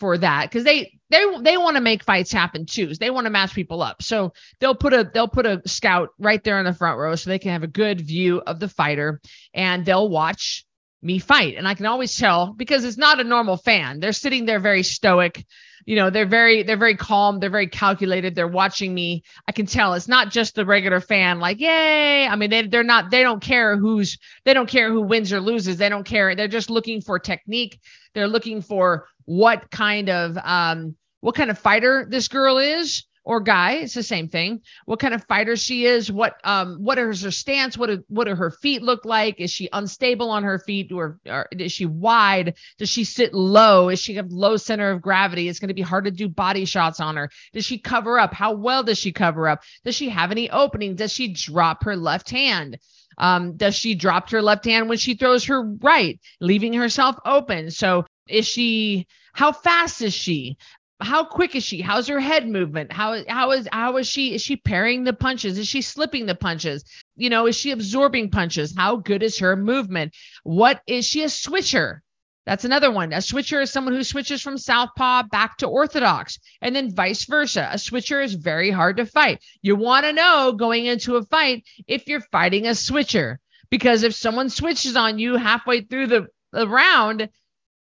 for 0.00 0.16
that 0.18 0.50
because 0.50 0.64
they 0.64 0.98
they 1.10 1.24
they 1.42 1.56
want 1.58 1.76
to 1.76 1.82
make 1.82 2.02
fights 2.02 2.32
happen 2.32 2.64
too. 2.66 2.94
They 2.94 3.10
want 3.10 3.26
to 3.26 3.30
match 3.30 3.54
people 3.54 3.82
up. 3.82 4.02
So 4.02 4.32
they'll 4.58 4.74
put 4.74 4.94
a 4.94 5.08
they'll 5.12 5.28
put 5.28 5.46
a 5.46 5.62
scout 5.66 6.08
right 6.18 6.42
there 6.42 6.58
in 6.58 6.64
the 6.64 6.72
front 6.72 6.98
row 6.98 7.14
so 7.14 7.30
they 7.30 7.38
can 7.38 7.52
have 7.52 7.62
a 7.62 7.68
good 7.68 8.00
view 8.00 8.40
of 8.46 8.58
the 8.58 8.68
fighter 8.68 9.20
and 9.54 9.84
they'll 9.84 10.08
watch 10.08 10.64
me 11.02 11.18
fight. 11.18 11.56
And 11.56 11.66
I 11.66 11.74
can 11.74 11.86
always 11.86 12.14
tell 12.16 12.52
because 12.52 12.84
it's 12.84 12.98
not 12.98 13.20
a 13.20 13.24
normal 13.24 13.56
fan. 13.56 14.00
They're 14.00 14.12
sitting 14.12 14.44
there 14.44 14.60
very 14.60 14.82
stoic. 14.82 15.44
You 15.86 15.96
know, 15.96 16.10
they're 16.10 16.26
very 16.26 16.62
they're 16.62 16.76
very 16.76 16.96
calm, 16.96 17.40
they're 17.40 17.48
very 17.50 17.66
calculated. 17.66 18.34
They're 18.34 18.46
watching 18.46 18.92
me. 18.92 19.24
I 19.48 19.52
can 19.52 19.66
tell 19.66 19.94
it's 19.94 20.08
not 20.08 20.30
just 20.30 20.54
the 20.54 20.66
regular 20.66 21.00
fan 21.00 21.40
like, 21.40 21.58
"Yay." 21.58 22.26
I 22.26 22.36
mean, 22.36 22.50
they 22.50 22.66
they're 22.66 22.82
not 22.82 23.10
they 23.10 23.22
don't 23.22 23.42
care 23.42 23.76
who's 23.76 24.18
they 24.44 24.52
don't 24.52 24.68
care 24.68 24.90
who 24.90 25.00
wins 25.00 25.32
or 25.32 25.40
loses. 25.40 25.78
They 25.78 25.88
don't 25.88 26.04
care. 26.04 26.34
They're 26.34 26.48
just 26.48 26.70
looking 26.70 27.00
for 27.00 27.18
technique. 27.18 27.80
They're 28.14 28.28
looking 28.28 28.60
for 28.60 29.06
what 29.24 29.70
kind 29.70 30.10
of 30.10 30.36
um 30.36 30.96
what 31.20 31.34
kind 31.34 31.50
of 31.50 31.58
fighter 31.58 32.06
this 32.08 32.28
girl 32.28 32.58
is 32.58 33.04
or 33.24 33.40
guy. 33.40 33.72
It's 33.74 33.94
the 33.94 34.02
same 34.02 34.28
thing. 34.28 34.60
What 34.86 34.98
kind 34.98 35.14
of 35.14 35.24
fighter 35.24 35.56
she 35.56 35.84
is. 35.84 36.10
What 36.10 36.36
um 36.44 36.78
what 36.80 36.98
is 36.98 37.22
her 37.22 37.30
stance? 37.30 37.76
What 37.76 37.86
do, 37.86 38.04
what 38.08 38.26
do 38.26 38.34
her 38.34 38.50
feet 38.50 38.82
look 38.82 39.04
like? 39.04 39.40
Is 39.40 39.50
she 39.50 39.68
unstable 39.72 40.30
on 40.30 40.44
her 40.44 40.58
feet 40.58 40.92
or, 40.92 41.18
or 41.26 41.46
is 41.52 41.72
she 41.72 41.86
wide? 41.86 42.54
Does 42.78 42.88
she 42.88 43.04
sit 43.04 43.34
low? 43.34 43.88
Is 43.88 44.00
she 44.00 44.14
have 44.14 44.30
low 44.30 44.56
center 44.56 44.90
of 44.90 45.02
gravity? 45.02 45.48
It's 45.48 45.58
going 45.58 45.68
to 45.68 45.74
be 45.74 45.82
hard 45.82 46.04
to 46.04 46.10
do 46.10 46.28
body 46.28 46.64
shots 46.64 47.00
on 47.00 47.16
her. 47.16 47.30
Does 47.52 47.64
she 47.64 47.78
cover 47.78 48.18
up? 48.18 48.32
How 48.32 48.52
well 48.52 48.82
does 48.82 48.98
she 48.98 49.12
cover 49.12 49.48
up? 49.48 49.62
Does 49.84 49.94
she 49.94 50.08
have 50.08 50.30
any 50.30 50.50
opening? 50.50 50.96
Does 50.96 51.12
she 51.12 51.32
drop 51.32 51.84
her 51.84 51.96
left 51.96 52.30
hand? 52.30 52.78
Um, 53.18 53.56
does 53.56 53.74
she 53.74 53.94
drop 53.94 54.30
her 54.30 54.40
left 54.40 54.64
hand 54.64 54.88
when 54.88 54.96
she 54.96 55.14
throws 55.14 55.44
her 55.44 55.62
right, 55.62 56.18
leaving 56.40 56.72
herself 56.72 57.16
open? 57.24 57.70
So 57.70 58.06
is 58.28 58.46
she 58.46 59.06
how 59.32 59.52
fast 59.52 60.02
is 60.02 60.14
she 60.14 60.56
how 61.00 61.24
quick 61.24 61.54
is 61.54 61.64
she? 61.64 61.80
How's 61.80 62.08
her 62.08 62.20
head 62.20 62.48
movement? 62.48 62.92
How 62.92 63.24
how 63.28 63.52
is 63.52 63.68
how 63.72 63.96
is 63.96 64.06
she 64.06 64.34
is 64.34 64.42
she 64.42 64.56
parrying 64.56 65.04
the 65.04 65.12
punches? 65.12 65.58
Is 65.58 65.68
she 65.68 65.82
slipping 65.82 66.26
the 66.26 66.34
punches? 66.34 66.84
You 67.16 67.30
know, 67.30 67.46
is 67.46 67.56
she 67.56 67.70
absorbing 67.70 68.30
punches? 68.30 68.74
How 68.76 68.96
good 68.96 69.22
is 69.22 69.38
her 69.38 69.56
movement? 69.56 70.14
What 70.42 70.82
is 70.86 71.06
she 71.06 71.22
a 71.22 71.28
switcher? 71.28 72.02
That's 72.46 72.64
another 72.64 72.90
one. 72.90 73.12
A 73.12 73.22
switcher 73.22 73.60
is 73.60 73.70
someone 73.70 73.94
who 73.94 74.02
switches 74.02 74.42
from 74.42 74.58
southpaw 74.58 75.24
back 75.30 75.58
to 75.58 75.66
orthodox, 75.66 76.38
and 76.60 76.74
then 76.74 76.94
vice 76.94 77.24
versa. 77.24 77.68
A 77.70 77.78
switcher 77.78 78.20
is 78.20 78.34
very 78.34 78.70
hard 78.70 78.96
to 78.96 79.06
fight. 79.06 79.42
You 79.62 79.76
want 79.76 80.04
to 80.06 80.12
know 80.12 80.52
going 80.52 80.86
into 80.86 81.16
a 81.16 81.22
fight 81.22 81.64
if 81.86 82.08
you're 82.08 82.24
fighting 82.32 82.66
a 82.66 82.74
switcher, 82.74 83.40
because 83.70 84.02
if 84.02 84.14
someone 84.14 84.48
switches 84.48 84.96
on 84.96 85.18
you 85.18 85.36
halfway 85.36 85.82
through 85.82 86.08
the, 86.08 86.26
the 86.52 86.66
round, 86.66 87.28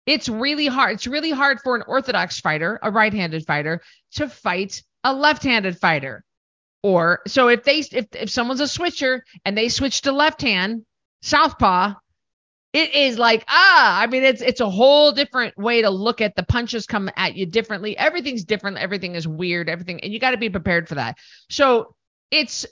it's 0.06 0.30
really 0.30 0.68
hard. 0.68 0.96
It's 0.96 1.08
really 1.08 1.32
hard 1.32 1.60
for 1.62 1.76
an 1.76 1.84
orthodox 1.88 2.40
fighter, 2.40 2.80
a 2.82 2.92
right-handed 2.92 3.46
fighter, 3.46 3.82
to 4.14 4.28
fight 4.28 4.84
a 5.04 5.14
left-handed 5.14 5.78
fighter. 5.80 6.24
Or 6.82 7.22
so 7.28 7.48
if 7.48 7.64
they 7.64 7.80
if 7.80 8.08
if 8.14 8.30
someone's 8.30 8.60
a 8.60 8.68
switcher 8.68 9.24
and 9.46 9.58
they 9.58 9.70
switch 9.70 10.02
to 10.02 10.12
left 10.12 10.42
hand, 10.42 10.86
southpaw, 11.22 11.94
it 12.74 12.94
is 12.94 13.18
like 13.18 13.46
ah 13.48 14.02
i 14.02 14.08
mean 14.08 14.24
it's 14.24 14.42
it's 14.42 14.60
a 14.60 14.70
whole 14.70 15.12
different 15.12 15.56
way 15.58 15.82
to 15.82 15.90
look 15.90 16.20
at 16.20 16.36
the 16.36 16.44
punches 16.44 16.86
come 16.86 17.10
at 17.16 17.36
you 17.36 17.46
differently 17.46 17.98
everything's 17.98 18.44
different 18.44 18.78
everything 18.78 19.16
is 19.16 19.28
weird 19.28 19.70
everything 19.70 20.00
and 20.02 20.12
you 20.12 20.20
got 20.20 20.32
to 20.32 20.38
be 20.38 20.50
prepared 20.50 20.90
for 20.90 20.96
that 20.96 21.16
so 21.50 21.96
it's 22.32 22.66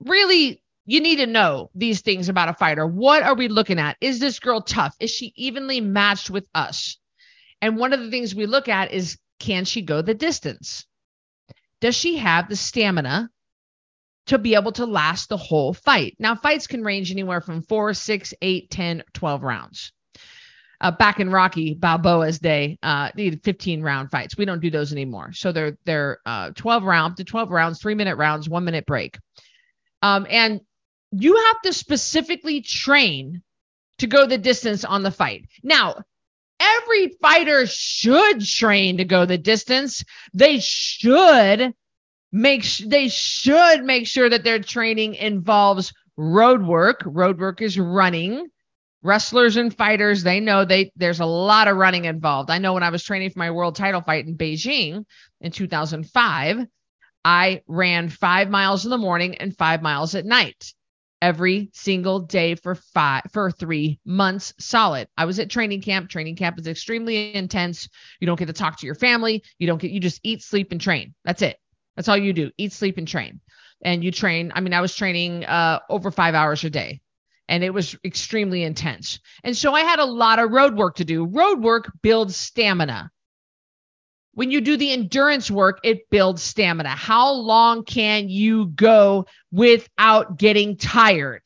really 0.00 0.62
you 0.86 1.00
need 1.00 1.16
to 1.16 1.26
know 1.26 1.70
these 1.74 2.00
things 2.00 2.28
about 2.28 2.48
a 2.48 2.54
fighter 2.54 2.86
what 2.86 3.22
are 3.22 3.34
we 3.34 3.48
looking 3.48 3.78
at 3.78 3.96
is 4.00 4.18
this 4.18 4.38
girl 4.38 4.60
tough 4.60 4.94
is 5.00 5.10
she 5.10 5.32
evenly 5.36 5.80
matched 5.80 6.30
with 6.30 6.46
us 6.54 6.98
and 7.62 7.76
one 7.76 7.92
of 7.92 8.00
the 8.00 8.10
things 8.10 8.34
we 8.34 8.46
look 8.46 8.68
at 8.68 8.92
is 8.92 9.18
can 9.38 9.64
she 9.64 9.82
go 9.82 10.02
the 10.02 10.14
distance 10.14 10.86
does 11.80 11.94
she 11.94 12.16
have 12.16 12.48
the 12.48 12.56
stamina 12.56 13.30
to 14.30 14.38
be 14.38 14.54
able 14.54 14.70
to 14.70 14.86
last 14.86 15.28
the 15.28 15.36
whole 15.36 15.72
fight. 15.72 16.14
Now, 16.20 16.36
fights 16.36 16.68
can 16.68 16.84
range 16.84 17.10
anywhere 17.10 17.40
from 17.40 17.62
four, 17.62 17.92
six, 17.94 18.32
eight, 18.42 18.70
10, 18.70 19.02
12 19.12 19.42
rounds. 19.42 19.92
Uh, 20.80 20.92
back 20.92 21.18
in 21.18 21.30
Rocky 21.30 21.74
Balboa's 21.74 22.38
day, 22.38 22.78
uh, 22.82 23.10
needed 23.16 23.42
15 23.42 23.82
round 23.82 24.10
fights. 24.12 24.36
We 24.38 24.44
don't 24.44 24.60
do 24.60 24.70
those 24.70 24.92
anymore. 24.92 25.32
So 25.32 25.50
they're 25.50 25.76
they're 25.84 26.20
uh, 26.24 26.52
12 26.54 26.84
round 26.84 27.16
to 27.16 27.24
12 27.24 27.50
rounds, 27.50 27.80
three 27.80 27.96
minute 27.96 28.16
rounds, 28.16 28.48
one 28.48 28.64
minute 28.64 28.86
break. 28.86 29.18
Um, 30.00 30.26
and 30.30 30.60
you 31.12 31.36
have 31.36 31.60
to 31.62 31.72
specifically 31.72 32.60
train 32.60 33.42
to 33.98 34.06
go 34.06 34.26
the 34.26 34.38
distance 34.38 34.84
on 34.84 35.02
the 35.02 35.10
fight. 35.10 35.44
Now, 35.62 36.02
every 36.58 37.08
fighter 37.20 37.66
should 37.66 38.44
train 38.44 38.98
to 38.98 39.04
go 39.04 39.26
the 39.26 39.38
distance. 39.38 40.04
They 40.32 40.58
should 40.60 41.74
make 42.32 42.62
sh- 42.62 42.84
they 42.86 43.08
should 43.08 43.84
make 43.84 44.06
sure 44.06 44.28
that 44.28 44.44
their 44.44 44.60
training 44.60 45.14
involves 45.14 45.92
road 46.16 46.62
work. 46.62 47.02
Road 47.04 47.40
work 47.40 47.60
is 47.60 47.78
running. 47.78 48.48
Wrestlers 49.02 49.56
and 49.56 49.74
fighters, 49.74 50.22
they 50.22 50.40
know 50.40 50.64
they 50.64 50.92
there's 50.96 51.20
a 51.20 51.26
lot 51.26 51.68
of 51.68 51.76
running 51.76 52.04
involved. 52.04 52.50
I 52.50 52.58
know 52.58 52.74
when 52.74 52.82
I 52.82 52.90
was 52.90 53.02
training 53.02 53.30
for 53.30 53.38
my 53.38 53.50
world 53.50 53.74
title 53.74 54.02
fight 54.02 54.26
in 54.26 54.36
Beijing 54.36 55.04
in 55.40 55.50
2005, 55.50 56.66
I 57.24 57.62
ran 57.66 58.10
5 58.10 58.50
miles 58.50 58.84
in 58.84 58.90
the 58.90 58.98
morning 58.98 59.36
and 59.36 59.56
5 59.56 59.82
miles 59.82 60.14
at 60.14 60.26
night 60.26 60.74
every 61.22 61.70
single 61.72 62.20
day 62.20 62.54
for 62.54 62.74
five 62.74 63.22
for 63.32 63.50
3 63.50 63.98
months 64.04 64.54
solid. 64.58 65.08
I 65.16 65.24
was 65.24 65.38
at 65.38 65.50
training 65.50 65.82
camp. 65.82 66.08
Training 66.08 66.36
camp 66.36 66.58
is 66.58 66.66
extremely 66.66 67.34
intense. 67.34 67.88
You 68.20 68.26
don't 68.26 68.38
get 68.38 68.46
to 68.46 68.52
talk 68.52 68.78
to 68.80 68.86
your 68.86 68.94
family. 68.94 69.42
You 69.58 69.66
don't 69.66 69.80
get 69.80 69.90
you 69.90 70.00
just 70.00 70.20
eat, 70.22 70.42
sleep 70.42 70.72
and 70.72 70.80
train. 70.80 71.14
That's 71.24 71.42
it. 71.42 71.56
That's 71.96 72.08
all 72.08 72.16
you 72.16 72.32
do 72.32 72.50
eat, 72.56 72.72
sleep, 72.72 72.98
and 72.98 73.06
train. 73.06 73.40
And 73.82 74.04
you 74.04 74.10
train. 74.12 74.52
I 74.54 74.60
mean, 74.60 74.74
I 74.74 74.80
was 74.80 74.94
training 74.94 75.44
uh, 75.44 75.80
over 75.88 76.10
five 76.10 76.34
hours 76.34 76.64
a 76.64 76.70
day 76.70 77.00
and 77.50 77.64
it 77.64 77.74
was 77.74 77.96
extremely 78.04 78.62
intense. 78.62 79.18
And 79.42 79.56
so 79.56 79.74
I 79.74 79.80
had 79.80 79.98
a 79.98 80.04
lot 80.04 80.38
of 80.38 80.52
road 80.52 80.76
work 80.76 80.96
to 80.96 81.04
do. 81.04 81.26
Road 81.26 81.60
work 81.62 81.90
builds 82.00 82.36
stamina. 82.36 83.10
When 84.34 84.50
you 84.50 84.60
do 84.60 84.76
the 84.76 84.92
endurance 84.92 85.50
work, 85.50 85.80
it 85.82 86.08
builds 86.10 86.42
stamina. 86.42 86.90
How 86.90 87.32
long 87.32 87.84
can 87.84 88.28
you 88.28 88.66
go 88.66 89.26
without 89.50 90.38
getting 90.38 90.76
tired? 90.76 91.42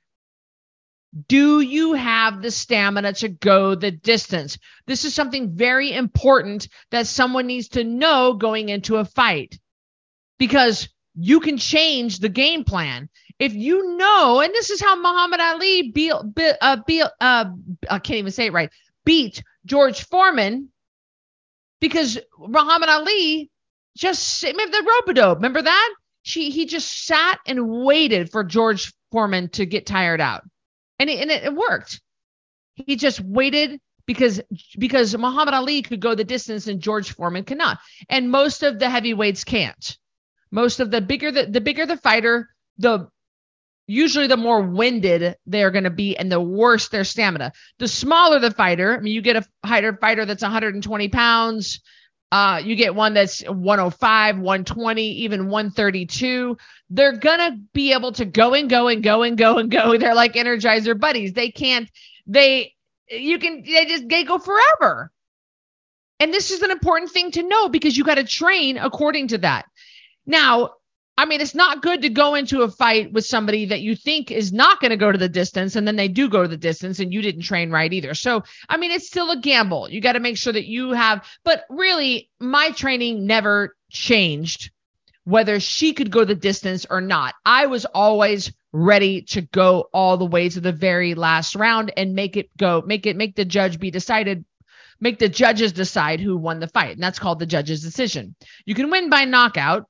Do 1.28 1.60
you 1.60 1.92
have 1.94 2.42
the 2.42 2.50
stamina 2.50 3.12
to 3.14 3.28
go 3.28 3.74
the 3.74 3.92
distance? 3.92 4.58
This 4.86 5.04
is 5.04 5.14
something 5.14 5.54
very 5.54 5.92
important 5.92 6.68
that 6.90 7.06
someone 7.06 7.46
needs 7.46 7.68
to 7.68 7.84
know 7.84 8.34
going 8.34 8.68
into 8.68 8.96
a 8.96 9.04
fight 9.04 9.58
because 10.38 10.88
you 11.14 11.40
can 11.40 11.56
change 11.56 12.18
the 12.18 12.28
game 12.28 12.64
plan. 12.64 13.08
If 13.38 13.54
you 13.54 13.96
know, 13.96 14.40
and 14.40 14.52
this 14.52 14.70
is 14.70 14.80
how 14.80 14.96
Muhammad 14.96 15.40
Ali 15.40 15.92
beat, 15.92 16.12
uh, 16.12 16.76
beat 16.86 17.04
uh, 17.20 17.44
I 17.88 17.98
can't 17.98 18.18
even 18.18 18.32
say 18.32 18.46
it 18.46 18.52
right, 18.52 18.70
beat 19.04 19.42
George 19.64 20.04
Foreman 20.04 20.68
because 21.84 22.18
Muhammad 22.38 22.88
Ali 22.88 23.50
just 23.94 24.42
remember 24.42 24.74
the 24.74 24.88
rope-a-dope. 24.88 25.36
Remember 25.36 25.60
that? 25.60 25.94
She 26.22 26.48
he 26.48 26.64
just 26.64 27.04
sat 27.04 27.40
and 27.46 27.68
waited 27.68 28.30
for 28.30 28.42
George 28.42 28.94
Foreman 29.12 29.50
to 29.50 29.66
get 29.66 29.84
tired 29.84 30.18
out, 30.18 30.44
and 30.98 31.10
it, 31.10 31.20
and 31.20 31.30
it, 31.30 31.44
it 31.44 31.54
worked. 31.54 32.00
He 32.74 32.96
just 32.96 33.20
waited 33.20 33.78
because 34.06 34.40
because 34.78 35.14
Muhammad 35.14 35.52
Ali 35.52 35.82
could 35.82 36.00
go 36.00 36.14
the 36.14 36.24
distance 36.24 36.68
and 36.68 36.80
George 36.80 37.12
Foreman 37.12 37.44
cannot, 37.44 37.78
and 38.08 38.30
most 38.30 38.62
of 38.62 38.78
the 38.78 38.88
heavyweights 38.88 39.44
can't. 39.44 39.98
Most 40.50 40.80
of 40.80 40.90
the 40.90 41.02
bigger 41.02 41.30
the, 41.32 41.44
the 41.44 41.60
bigger 41.60 41.84
the 41.84 41.98
fighter, 41.98 42.48
the 42.78 43.08
usually 43.86 44.26
the 44.26 44.36
more 44.36 44.62
winded 44.62 45.36
they're 45.46 45.70
going 45.70 45.84
to 45.84 45.90
be 45.90 46.16
and 46.16 46.30
the 46.30 46.40
worse 46.40 46.88
their 46.88 47.04
stamina. 47.04 47.52
The 47.78 47.88
smaller 47.88 48.38
the 48.38 48.50
fighter, 48.50 48.96
I 48.96 49.00
mean, 49.00 49.14
you 49.14 49.22
get 49.22 49.36
a 49.36 49.44
fighter 49.66 49.96
fighter 50.00 50.24
that's 50.24 50.42
120 50.42 51.08
pounds. 51.08 51.80
Uh, 52.32 52.60
you 52.64 52.74
get 52.74 52.94
one 52.94 53.14
that's 53.14 53.42
105, 53.42 54.38
120, 54.38 55.02
even 55.02 55.48
132. 55.48 56.56
They're 56.90 57.16
gonna 57.16 57.58
be 57.72 57.92
able 57.92 58.12
to 58.12 58.24
go 58.24 58.54
and 58.54 58.68
go 58.68 58.88
and 58.88 59.02
go 59.02 59.22
and 59.22 59.38
go 59.38 59.58
and 59.58 59.70
go. 59.70 59.96
They're 59.98 60.14
like 60.14 60.34
Energizer 60.34 60.98
bunnies. 60.98 61.32
They 61.32 61.50
can't. 61.50 61.88
They 62.26 62.74
you 63.08 63.38
can. 63.38 63.62
They 63.62 63.84
just 63.86 64.08
they 64.08 64.24
go 64.24 64.38
forever. 64.38 65.12
And 66.20 66.32
this 66.32 66.50
is 66.50 66.62
an 66.62 66.70
important 66.70 67.10
thing 67.10 67.32
to 67.32 67.42
know 67.42 67.68
because 67.68 67.96
you 67.96 68.04
got 68.04 68.14
to 68.16 68.24
train 68.24 68.78
according 68.78 69.28
to 69.28 69.38
that. 69.38 69.66
Now, 70.26 70.70
I 71.16 71.26
mean, 71.26 71.40
it's 71.40 71.54
not 71.54 71.82
good 71.82 72.02
to 72.02 72.08
go 72.08 72.34
into 72.34 72.62
a 72.62 72.70
fight 72.70 73.12
with 73.12 73.24
somebody 73.24 73.66
that 73.66 73.82
you 73.82 73.94
think 73.94 74.32
is 74.32 74.52
not 74.52 74.80
going 74.80 74.90
to 74.90 74.96
go 74.96 75.12
to 75.12 75.18
the 75.18 75.28
distance, 75.28 75.76
and 75.76 75.86
then 75.86 75.96
they 75.96 76.08
do 76.08 76.28
go 76.28 76.42
to 76.42 76.48
the 76.48 76.56
distance, 76.56 76.98
and 76.98 77.12
you 77.12 77.22
didn't 77.22 77.42
train 77.42 77.70
right 77.70 77.92
either. 77.92 78.14
So, 78.14 78.42
I 78.68 78.76
mean, 78.76 78.90
it's 78.90 79.06
still 79.06 79.30
a 79.30 79.38
gamble. 79.38 79.88
You 79.88 80.00
got 80.00 80.14
to 80.14 80.20
make 80.20 80.36
sure 80.36 80.52
that 80.52 80.66
you 80.66 80.90
have, 80.92 81.24
but 81.44 81.64
really, 81.70 82.30
my 82.40 82.70
training 82.72 83.26
never 83.26 83.76
changed 83.90 84.70
whether 85.22 85.60
she 85.60 85.92
could 85.94 86.10
go 86.10 86.24
the 86.24 86.34
distance 86.34 86.84
or 86.90 87.00
not. 87.00 87.34
I 87.46 87.66
was 87.66 87.84
always 87.86 88.52
ready 88.72 89.22
to 89.22 89.40
go 89.40 89.88
all 89.94 90.16
the 90.16 90.26
way 90.26 90.48
to 90.48 90.60
the 90.60 90.72
very 90.72 91.14
last 91.14 91.54
round 91.54 91.92
and 91.96 92.14
make 92.14 92.36
it 92.36 92.54
go, 92.58 92.82
make 92.84 93.06
it, 93.06 93.16
make 93.16 93.36
the 93.36 93.44
judge 93.44 93.78
be 93.78 93.90
decided 93.90 94.44
make 95.00 95.18
the 95.18 95.28
judges 95.28 95.72
decide 95.72 96.20
who 96.20 96.36
won 96.36 96.60
the 96.60 96.68
fight. 96.68 96.92
And 96.92 97.02
that's 97.02 97.18
called 97.18 97.38
the 97.38 97.46
judge's 97.46 97.82
decision. 97.82 98.34
You 98.64 98.74
can 98.74 98.90
win 98.90 99.10
by 99.10 99.24
knockout 99.24 99.88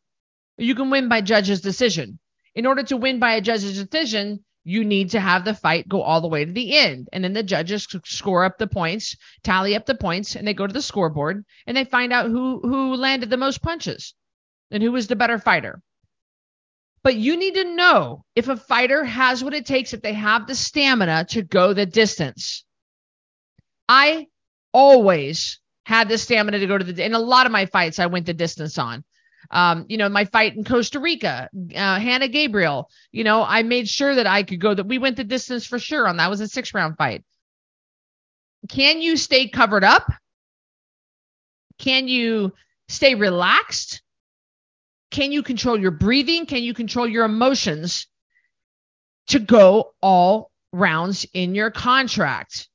you 0.57 0.75
can 0.75 0.91
win 0.91 1.09
by 1.09 1.21
judge's 1.21 1.61
decision. 1.61 2.19
In 2.55 2.67
order 2.67 2.83
to 2.85 2.97
win 2.97 3.19
by 3.19 3.35
a 3.35 3.41
judge's 3.41 3.83
decision, 3.83 4.45
you 4.65 4.85
need 4.85 5.11
to 5.11 5.21
have 5.21 5.45
the 5.45 5.55
fight 5.55 5.89
go 5.89 6.03
all 6.03 6.21
the 6.21 6.29
way 6.29 6.45
to 6.45 6.53
the 6.53 6.77
end. 6.77 7.09
And 7.13 7.23
then 7.23 7.35
the 7.35 7.43
judges 7.43 7.87
score 8.05 8.45
up 8.45 8.59
the 8.59 8.67
points, 8.67 9.17
tally 9.43 9.77
up 9.77 9.87
the 9.87 9.95
points, 9.95 10.37
and 10.37 10.47
they 10.47 10.55
go 10.55 10.67
to 10.67 10.73
the 10.73 10.83
scoreboard 10.83 11.45
and 11.67 11.77
they 11.77 11.85
find 11.85 12.13
out 12.13 12.31
who 12.31 12.61
who 12.61 12.95
landed 12.95 13.31
the 13.31 13.37
most 13.37 13.63
punches 13.63 14.15
and 14.71 14.83
who 14.83 14.93
was 14.93 15.07
the 15.07 15.17
better 15.17 15.39
fighter. 15.39 15.83
But 17.03 17.17
you 17.17 17.37
need 17.37 17.55
to 17.55 17.75
know 17.77 18.25
if 18.35 18.49
a 18.49 18.57
fighter 18.57 19.05
has 19.05 19.45
what 19.45 19.53
it 19.53 19.67
takes, 19.67 19.93
if 19.93 20.01
they 20.01 20.15
have 20.15 20.47
the 20.47 20.55
stamina 20.55 21.27
to 21.31 21.43
go 21.43 21.75
the 21.75 21.85
distance. 21.85 22.65
I 23.87 24.29
always 24.73 25.61
had 25.85 26.09
the 26.09 26.17
stamina 26.17 26.59
to 26.61 26.67
go 26.67 26.79
to 26.79 26.85
the 26.85 27.05
in 27.05 27.13
a 27.13 27.19
lot 27.19 27.45
of 27.45 27.53
my 27.53 27.67
fights 27.67 27.99
I 27.99 28.07
went 28.07 28.25
the 28.25 28.33
distance 28.33 28.79
on. 28.79 29.05
Um, 29.51 29.87
you 29.89 29.97
know, 29.97 30.09
my 30.09 30.25
fight 30.25 30.57
in 30.57 30.65
Costa 30.65 31.01
Rica, 31.01 31.49
uh, 31.75 31.99
Hanna 31.99 32.29
Gabriel, 32.29 32.91
you 33.13 33.25
know, 33.25 33.43
I 33.43 33.63
made 33.63 33.89
sure 33.89 34.15
that 34.15 34.27
I 34.27 34.43
could 34.43 34.61
go 34.61 34.75
that 34.75 34.87
we 34.87 34.99
went 34.99 35.17
the 35.17 35.25
distance 35.25 35.67
for 35.67 35.79
sure 35.79 36.07
on 36.07 36.17
that 36.17 36.31
was 36.31 36.41
a 36.41 36.49
six 36.49 36.75
round 36.75 36.97
fight. 36.97 37.25
Can 38.69 39.01
you 39.01 39.17
stay 39.17 39.49
covered 39.49 39.85
up? 39.85 40.11
Can 41.79 42.09
you 42.09 42.53
stay 42.89 43.15
relaxed? 43.15 44.03
Can 45.11 45.33
you 45.33 45.43
control 45.43 45.79
your 45.79 45.91
breathing? 45.91 46.47
Can 46.47 46.63
you 46.63 46.75
control 46.75 47.07
your 47.07 47.25
emotions 47.25 48.09
to 49.29 49.39
go 49.39 49.93
all 50.01 50.51
rounds 50.73 51.27
in 51.33 51.55
your 51.55 51.71
contract? 51.71 52.69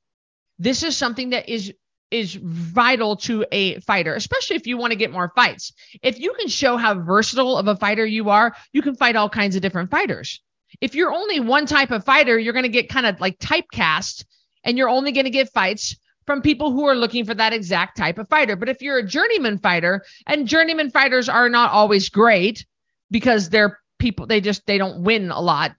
This 0.58 0.82
is 0.82 0.96
something 0.96 1.30
that 1.30 1.48
is 1.48 1.72
is 2.10 2.34
vital 2.34 3.16
to 3.16 3.44
a 3.52 3.78
fighter, 3.80 4.14
especially 4.14 4.56
if 4.56 4.66
you 4.66 4.76
want 4.76 4.92
to 4.92 4.98
get 4.98 5.12
more 5.12 5.32
fights. 5.34 5.72
If 6.02 6.18
you 6.18 6.34
can 6.38 6.48
show 6.48 6.76
how 6.76 6.94
versatile 6.94 7.56
of 7.56 7.68
a 7.68 7.76
fighter 7.76 8.04
you 8.04 8.30
are, 8.30 8.54
you 8.72 8.82
can 8.82 8.96
fight 8.96 9.16
all 9.16 9.28
kinds 9.28 9.56
of 9.56 9.62
different 9.62 9.90
fighters. 9.90 10.40
If 10.80 10.94
you're 10.94 11.12
only 11.12 11.40
one 11.40 11.66
type 11.66 11.90
of 11.90 12.04
fighter, 12.04 12.38
you're 12.38 12.52
going 12.52 12.64
to 12.64 12.68
get 12.68 12.88
kind 12.88 13.06
of 13.06 13.20
like 13.20 13.38
typecast 13.38 14.24
and 14.64 14.76
you're 14.76 14.88
only 14.88 15.12
going 15.12 15.24
to 15.24 15.30
get 15.30 15.52
fights 15.52 15.96
from 16.26 16.42
people 16.42 16.70
who 16.70 16.86
are 16.86 16.94
looking 16.94 17.24
for 17.24 17.34
that 17.34 17.52
exact 17.52 17.96
type 17.96 18.18
of 18.18 18.28
fighter. 18.28 18.56
But 18.56 18.68
if 18.68 18.82
you're 18.82 18.98
a 18.98 19.06
journeyman 19.06 19.58
fighter, 19.58 20.04
and 20.26 20.46
journeyman 20.46 20.90
fighters 20.90 21.28
are 21.28 21.48
not 21.48 21.72
always 21.72 22.08
great 22.08 22.66
because 23.10 23.48
they're 23.48 23.78
people, 23.98 24.26
they 24.26 24.40
just 24.40 24.66
they 24.66 24.78
don't 24.78 25.02
win 25.02 25.30
a 25.30 25.40
lot. 25.40 25.72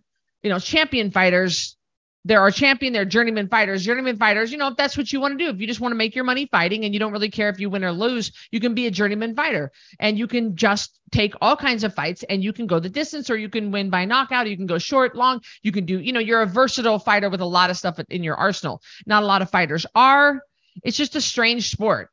You 0.43 0.49
know, 0.49 0.59
champion 0.59 1.11
fighters 1.11 1.77
there 2.23 2.39
are 2.39 2.51
champion, 2.51 2.93
there 2.93 3.01
are 3.01 3.05
journeyman 3.05 3.47
fighters. 3.47 3.83
Journeyman 3.83 4.17
fighters, 4.17 4.51
you 4.51 4.57
know, 4.57 4.67
if 4.67 4.77
that's 4.77 4.95
what 4.95 5.11
you 5.11 5.19
want 5.19 5.37
to 5.37 5.43
do, 5.43 5.49
if 5.49 5.59
you 5.59 5.65
just 5.65 5.79
want 5.79 5.91
to 5.91 5.97
make 5.97 6.15
your 6.15 6.23
money 6.23 6.45
fighting 6.45 6.85
and 6.85 6.93
you 6.93 6.99
don't 6.99 7.11
really 7.11 7.31
care 7.31 7.49
if 7.49 7.59
you 7.59 7.69
win 7.69 7.83
or 7.83 7.91
lose, 7.91 8.31
you 8.51 8.59
can 8.59 8.75
be 8.75 8.85
a 8.85 8.91
journeyman 8.91 9.35
fighter 9.35 9.71
and 9.99 10.19
you 10.19 10.27
can 10.27 10.55
just 10.55 10.99
take 11.11 11.33
all 11.41 11.55
kinds 11.55 11.83
of 11.83 11.95
fights 11.95 12.23
and 12.29 12.43
you 12.43 12.53
can 12.53 12.67
go 12.67 12.79
the 12.79 12.89
distance 12.89 13.29
or 13.29 13.37
you 13.37 13.49
can 13.49 13.71
win 13.71 13.89
by 13.89 14.05
knockout. 14.05 14.47
You 14.47 14.55
can 14.55 14.67
go 14.67 14.77
short, 14.77 15.15
long. 15.15 15.41
You 15.63 15.71
can 15.71 15.85
do, 15.85 15.99
you 15.99 16.13
know, 16.13 16.19
you're 16.19 16.43
a 16.43 16.47
versatile 16.47 16.99
fighter 16.99 17.29
with 17.29 17.41
a 17.41 17.45
lot 17.45 17.71
of 17.71 17.77
stuff 17.77 17.99
in 18.09 18.23
your 18.23 18.35
arsenal. 18.35 18.81
Not 19.07 19.23
a 19.23 19.25
lot 19.25 19.41
of 19.41 19.49
fighters 19.49 19.85
are. 19.95 20.41
It's 20.83 20.97
just 20.97 21.15
a 21.15 21.21
strange 21.21 21.71
sport. 21.71 22.09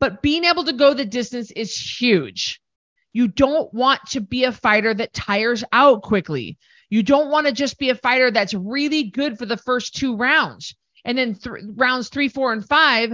But 0.00 0.22
being 0.22 0.44
able 0.44 0.64
to 0.64 0.72
go 0.72 0.94
the 0.94 1.04
distance 1.04 1.50
is 1.50 1.76
huge. 1.76 2.60
You 3.12 3.28
don't 3.28 3.72
want 3.74 4.00
to 4.10 4.20
be 4.20 4.44
a 4.44 4.52
fighter 4.52 4.94
that 4.94 5.12
tires 5.12 5.64
out 5.72 6.02
quickly. 6.02 6.56
You 6.90 7.02
don't 7.02 7.30
want 7.30 7.46
to 7.46 7.52
just 7.52 7.78
be 7.78 7.90
a 7.90 7.94
fighter 7.94 8.30
that's 8.30 8.54
really 8.54 9.04
good 9.04 9.38
for 9.38 9.46
the 9.46 9.56
first 9.56 9.96
two 9.96 10.16
rounds. 10.16 10.74
And 11.04 11.18
then 11.18 11.34
th- 11.34 11.64
rounds 11.74 12.08
three, 12.08 12.28
four, 12.28 12.52
and 12.52 12.66
five 12.66 13.12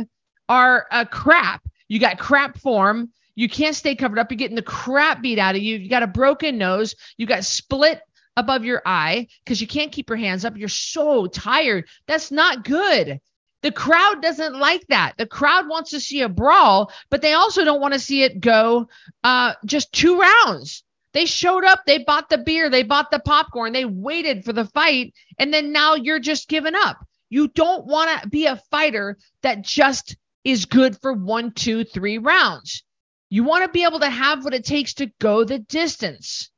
are 0.48 0.86
a 0.90 1.06
crap. 1.06 1.62
You 1.88 1.98
got 1.98 2.18
crap 2.18 2.58
form. 2.58 3.10
You 3.34 3.48
can't 3.48 3.74
stay 3.74 3.96
covered 3.96 4.18
up. 4.18 4.30
You're 4.30 4.38
getting 4.38 4.56
the 4.56 4.62
crap 4.62 5.22
beat 5.22 5.38
out 5.38 5.56
of 5.56 5.62
you. 5.62 5.76
You 5.76 5.88
got 5.88 6.02
a 6.02 6.08
broken 6.08 6.56
nose. 6.56 6.94
You 7.16 7.26
got 7.26 7.44
split 7.44 8.00
above 8.36 8.64
your 8.64 8.82
eye 8.86 9.28
because 9.44 9.60
you 9.60 9.66
can't 9.66 9.92
keep 9.92 10.08
your 10.08 10.18
hands 10.18 10.44
up. 10.44 10.56
You're 10.56 10.68
so 10.68 11.26
tired. 11.26 11.86
That's 12.06 12.30
not 12.30 12.64
good. 12.64 13.20
The 13.62 13.72
crowd 13.72 14.20
doesn't 14.20 14.58
like 14.58 14.86
that. 14.88 15.14
The 15.16 15.26
crowd 15.26 15.68
wants 15.68 15.90
to 15.90 16.00
see 16.00 16.20
a 16.20 16.28
brawl, 16.28 16.92
but 17.10 17.22
they 17.22 17.32
also 17.32 17.64
don't 17.64 17.80
want 17.80 17.94
to 17.94 18.00
see 18.00 18.22
it 18.22 18.40
go 18.40 18.88
uh, 19.24 19.54
just 19.64 19.92
two 19.92 20.20
rounds. 20.20 20.84
They 21.14 21.26
showed 21.26 21.64
up, 21.64 21.84
they 21.86 21.98
bought 21.98 22.28
the 22.28 22.38
beer, 22.38 22.68
they 22.68 22.82
bought 22.82 23.12
the 23.12 23.20
popcorn, 23.20 23.72
they 23.72 23.84
waited 23.84 24.44
for 24.44 24.52
the 24.52 24.64
fight, 24.66 25.14
and 25.38 25.54
then 25.54 25.70
now 25.70 25.94
you're 25.94 26.18
just 26.18 26.48
giving 26.48 26.74
up. 26.74 26.98
You 27.30 27.48
don't 27.48 27.86
want 27.86 28.22
to 28.22 28.28
be 28.28 28.46
a 28.46 28.60
fighter 28.70 29.16
that 29.42 29.62
just 29.62 30.16
is 30.42 30.66
good 30.66 31.00
for 31.00 31.12
one, 31.12 31.52
two, 31.52 31.84
three 31.84 32.18
rounds. 32.18 32.82
You 33.30 33.44
want 33.44 33.64
to 33.64 33.70
be 33.70 33.84
able 33.84 34.00
to 34.00 34.10
have 34.10 34.44
what 34.44 34.54
it 34.54 34.64
takes 34.64 34.94
to 34.94 35.10
go 35.20 35.44
the 35.44 35.60
distance. 35.60 36.50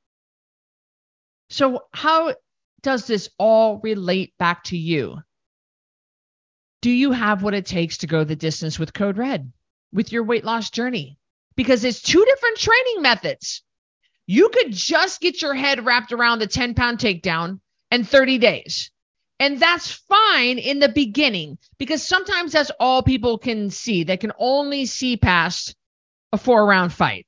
So, 1.50 1.82
how 1.92 2.34
does 2.82 3.06
this 3.06 3.28
all 3.38 3.78
relate 3.82 4.32
back 4.38 4.64
to 4.64 4.76
you? 4.76 5.18
Do 6.80 6.90
you 6.90 7.12
have 7.12 7.42
what 7.42 7.54
it 7.54 7.66
takes 7.66 7.98
to 7.98 8.06
go 8.06 8.24
the 8.24 8.36
distance 8.36 8.78
with 8.78 8.94
Code 8.94 9.18
Red, 9.18 9.52
with 9.92 10.12
your 10.12 10.24
weight 10.24 10.44
loss 10.44 10.70
journey? 10.70 11.18
Because 11.56 11.84
it's 11.84 12.00
two 12.00 12.24
different 12.24 12.58
training 12.58 13.02
methods. 13.02 13.62
You 14.26 14.48
could 14.48 14.72
just 14.72 15.20
get 15.20 15.40
your 15.40 15.54
head 15.54 15.84
wrapped 15.84 16.12
around 16.12 16.40
the 16.40 16.46
10 16.46 16.74
pound 16.74 16.98
takedown 16.98 17.60
in 17.90 18.04
30 18.04 18.38
days. 18.38 18.90
And 19.38 19.60
that's 19.60 19.90
fine 19.90 20.58
in 20.58 20.78
the 20.78 20.88
beginning 20.88 21.58
because 21.78 22.02
sometimes 22.02 22.52
that's 22.52 22.70
all 22.80 23.02
people 23.02 23.38
can 23.38 23.70
see. 23.70 24.02
They 24.02 24.16
can 24.16 24.32
only 24.38 24.86
see 24.86 25.16
past 25.16 25.74
a 26.32 26.38
four 26.38 26.66
round 26.66 26.92
fight. 26.92 27.26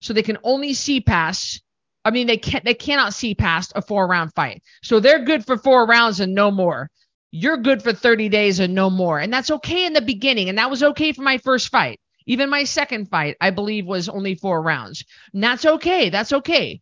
So 0.00 0.12
they 0.12 0.22
can 0.22 0.38
only 0.42 0.74
see 0.74 1.00
past 1.00 1.62
I 2.04 2.10
mean 2.10 2.26
they 2.26 2.36
can't 2.36 2.64
they 2.64 2.74
cannot 2.74 3.14
see 3.14 3.34
past 3.34 3.72
a 3.76 3.82
four 3.82 4.06
round 4.06 4.34
fight. 4.34 4.62
So 4.82 5.00
they're 5.00 5.24
good 5.24 5.44
for 5.44 5.56
four 5.56 5.86
rounds 5.86 6.20
and 6.20 6.34
no 6.34 6.50
more. 6.50 6.90
You're 7.30 7.56
good 7.58 7.82
for 7.82 7.92
30 7.92 8.28
days 8.28 8.58
and 8.60 8.74
no 8.74 8.90
more. 8.90 9.18
And 9.18 9.32
that's 9.32 9.50
okay 9.50 9.86
in 9.86 9.92
the 9.92 10.02
beginning 10.02 10.48
and 10.48 10.58
that 10.58 10.70
was 10.70 10.82
okay 10.82 11.12
for 11.12 11.22
my 11.22 11.38
first 11.38 11.68
fight. 11.68 12.00
Even 12.26 12.50
my 12.50 12.64
second 12.64 13.10
fight, 13.10 13.36
I 13.40 13.50
believe, 13.50 13.86
was 13.86 14.08
only 14.08 14.34
four 14.34 14.62
rounds. 14.62 15.04
And 15.32 15.42
that's 15.42 15.64
okay. 15.64 16.08
That's 16.10 16.32
okay. 16.32 16.80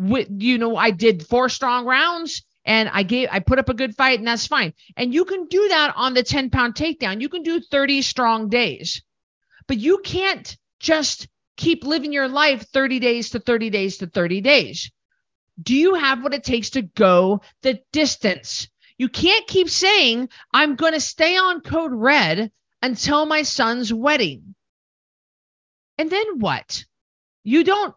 With, 0.00 0.28
you 0.30 0.58
know, 0.58 0.76
I 0.76 0.90
did 0.90 1.26
four 1.26 1.48
strong 1.48 1.84
rounds 1.84 2.42
and 2.64 2.88
I 2.88 3.02
gave, 3.02 3.28
I 3.30 3.40
put 3.40 3.58
up 3.58 3.68
a 3.68 3.74
good 3.74 3.94
fight 3.96 4.18
and 4.18 4.28
that's 4.28 4.46
fine. 4.46 4.72
And 4.96 5.12
you 5.12 5.24
can 5.24 5.46
do 5.46 5.68
that 5.68 5.94
on 5.96 6.14
the 6.14 6.22
10 6.22 6.50
pound 6.50 6.74
takedown. 6.74 7.20
You 7.20 7.28
can 7.28 7.42
do 7.42 7.60
30 7.60 8.02
strong 8.02 8.48
days, 8.48 9.02
but 9.66 9.78
you 9.78 9.98
can't 10.04 10.56
just 10.80 11.28
keep 11.56 11.84
living 11.84 12.12
your 12.12 12.28
life 12.28 12.66
30 12.72 13.00
days 13.00 13.30
to 13.30 13.40
30 13.40 13.70
days 13.70 13.98
to 13.98 14.06
30 14.06 14.40
days. 14.40 14.90
Do 15.60 15.74
you 15.74 15.94
have 15.94 16.22
what 16.22 16.34
it 16.34 16.44
takes 16.44 16.70
to 16.70 16.82
go 16.82 17.40
the 17.62 17.80
distance? 17.92 18.68
You 18.96 19.08
can't 19.08 19.46
keep 19.46 19.68
saying, 19.68 20.28
I'm 20.52 20.76
going 20.76 20.92
to 20.92 21.00
stay 21.00 21.36
on 21.36 21.60
code 21.60 21.92
red 21.92 22.52
until 22.80 23.26
my 23.26 23.42
son's 23.42 23.92
wedding. 23.92 24.54
And 25.98 26.10
then 26.10 26.38
what? 26.38 26.84
You 27.44 27.64
don't 27.64 27.94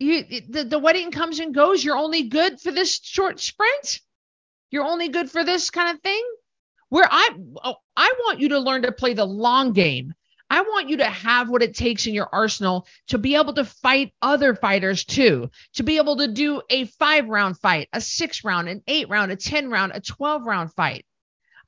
you 0.00 0.24
the, 0.48 0.64
the 0.64 0.78
wedding 0.78 1.12
comes 1.12 1.38
and 1.38 1.54
goes. 1.54 1.84
You're 1.84 1.96
only 1.96 2.24
good 2.24 2.60
for 2.60 2.72
this 2.72 2.98
short 3.02 3.38
sprint. 3.38 4.00
You're 4.70 4.84
only 4.84 5.08
good 5.08 5.30
for 5.30 5.44
this 5.44 5.70
kind 5.70 5.94
of 5.94 6.02
thing. 6.02 6.24
Where 6.88 7.08
I 7.08 7.30
oh, 7.62 7.76
I 7.96 8.12
want 8.20 8.40
you 8.40 8.50
to 8.50 8.58
learn 8.58 8.82
to 8.82 8.92
play 8.92 9.14
the 9.14 9.24
long 9.24 9.72
game. 9.72 10.14
I 10.52 10.62
want 10.62 10.88
you 10.88 10.96
to 10.96 11.04
have 11.04 11.48
what 11.48 11.62
it 11.62 11.76
takes 11.76 12.08
in 12.08 12.14
your 12.14 12.28
arsenal 12.32 12.88
to 13.08 13.18
be 13.18 13.36
able 13.36 13.52
to 13.54 13.64
fight 13.64 14.12
other 14.20 14.56
fighters 14.56 15.04
too, 15.04 15.50
to 15.74 15.84
be 15.84 15.98
able 15.98 16.16
to 16.16 16.26
do 16.26 16.60
a 16.68 16.86
five 16.86 17.28
round 17.28 17.56
fight, 17.58 17.88
a 17.92 18.00
six 18.00 18.42
round, 18.42 18.68
an 18.68 18.82
eight 18.88 19.08
round, 19.08 19.30
a 19.30 19.36
10 19.36 19.70
round, 19.70 19.92
a 19.94 20.00
12 20.00 20.44
round 20.44 20.72
fight. 20.74 21.06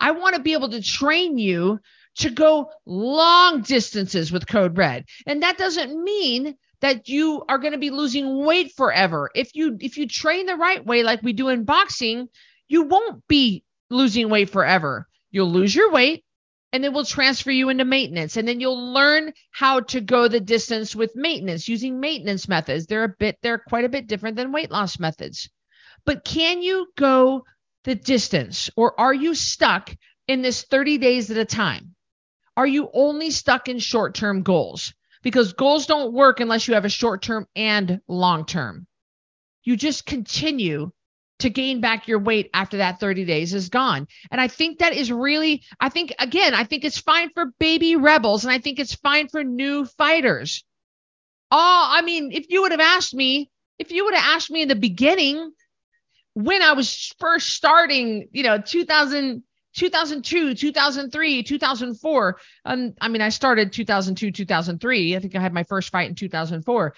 I 0.01 0.11
want 0.11 0.35
to 0.35 0.43
be 0.43 0.55
able 0.55 0.71
to 0.71 0.83
train 0.83 1.39
you 1.39 1.79
to 2.17 2.31
go 2.31 2.71
long 2.87 3.63
distances 3.63 4.31
with 4.31 4.47
code 4.47 4.77
red. 4.77 5.05
And 5.27 5.43
that 5.43 5.59
doesn't 5.59 6.03
mean 6.03 6.57
that 6.81 7.09
you 7.09 7.45
are 7.49 7.59
going 7.59 7.73
to 7.73 7.79
be 7.79 7.91
losing 7.91 8.45
weight 8.45 8.73
forever. 8.77 9.31
If 9.35 9.55
you 9.55 9.77
if 9.81 9.97
you 9.97 10.07
train 10.07 10.47
the 10.47 10.57
right 10.57 10.85
way 10.85 11.03
like 11.03 11.23
we 11.23 11.33
do 11.33 11.49
in 11.49 11.65
boxing, 11.65 12.29
you 12.69 12.83
won't 12.83 13.27
be 13.29 13.65
losing 13.89 14.29
weight 14.29 14.51
forever. 14.51 15.09
You'll 15.31 15.51
lose 15.51 15.75
your 15.75 15.91
weight 15.91 16.25
and 16.73 16.83
then 16.83 16.93
we'll 16.93 17.05
transfer 17.05 17.51
you 17.51 17.69
into 17.69 17.85
maintenance 17.85 18.37
and 18.37 18.49
then 18.49 18.61
you'll 18.61 18.93
learn 18.93 19.33
how 19.51 19.81
to 19.81 20.01
go 20.01 20.27
the 20.27 20.41
distance 20.41 20.97
with 20.97 21.15
maintenance 21.15 21.69
using 21.69 22.01
maintenance 22.01 22.49
methods. 22.49 22.87
They're 22.87 23.05
a 23.05 23.15
bit 23.19 23.39
they're 23.43 23.59
quite 23.59 23.85
a 23.85 23.91
bit 23.91 24.07
different 24.07 24.37
than 24.37 24.53
weight 24.53 24.71
loss 24.71 24.99
methods. 24.99 25.49
But 26.05 26.25
can 26.25 26.63
you 26.63 26.89
go 26.97 27.45
the 27.85 27.95
distance 27.95 28.71
or 28.77 28.99
are 29.01 29.15
you 29.15 29.35
stuck 29.35 29.95
in 30.27 30.43
this 30.43 30.63
30 30.65 30.99
days 30.99 31.31
at 31.31 31.37
a 31.37 31.45
time? 31.45 31.95
Are 32.57 32.67
you 32.67 32.91
only 32.93 33.31
stuck 33.31 33.69
in 33.69 33.79
short 33.79 34.15
term 34.15 34.43
goals? 34.43 34.95
Because 35.23 35.53
goals 35.53 35.87
don't 35.87 36.13
work 36.13 36.41
unless 36.41 36.67
you 36.67 36.75
have 36.75 36.85
a 36.85 36.91
short 36.91 37.23
term 37.23 37.47
and 37.55 38.01
long 38.09 38.45
term. 38.45 38.87
You 39.65 39.77
just 39.77 40.05
continue 40.05 40.91
to 41.39 41.51
gain 41.51 41.81
back 41.81 42.09
your 42.09 42.19
weight 42.19 42.51
after 42.55 42.79
that 42.79 43.01
30 43.01 43.25
days 43.25 43.55
is 43.55 43.69
gone. 43.69 44.07
And 44.31 44.41
I 44.41 44.49
think 44.49 44.79
that 44.79 44.95
is 44.95 45.11
really, 45.11 45.63
I 45.81 45.89
think, 45.89 46.15
again, 46.19 46.55
I 46.55 46.65
think 46.65 46.85
it's 46.85 46.99
fine 46.99 47.31
for 47.35 47.47
baby 47.59 47.97
rebels 47.97 48.45
and 48.45 48.53
I 48.53 48.59
think 48.59 48.79
it's 48.79 48.95
fine 48.95 49.29
for 49.29 49.43
new 49.43 49.85
fighters. 49.85 50.65
Oh, 51.51 51.89
I 51.91 52.03
mean, 52.03 52.33
if 52.33 52.47
you 52.49 52.63
would 52.63 52.73
have 52.73 52.81
asked 52.81 53.15
me, 53.15 53.51
if 53.79 53.91
you 53.91 54.05
would 54.05 54.15
have 54.15 54.37
asked 54.37 54.51
me 54.51 54.63
in 54.63 54.69
the 54.69 54.77
beginning 54.77 55.53
when 56.35 56.63
I 56.63 56.73
was 56.73 57.13
first 57.19 57.51
starting, 57.51 58.29
you 58.33 58.43
know, 58.43 58.59
2000, 58.59 59.43
2002, 59.75 60.55
2003, 60.55 61.43
2004. 61.43 62.39
Um, 62.65 62.95
I 63.01 63.09
mean, 63.09 63.23
I 63.23 63.29
started 63.29 63.73
2002, 63.73 64.31
2003. 64.31 65.17
I 65.17 65.19
think 65.19 65.35
I 65.35 65.41
had 65.41 65.53
my 65.53 65.65
first 65.65 65.91
fight 65.91 66.09
in 66.09 66.15
2004. 66.15 66.95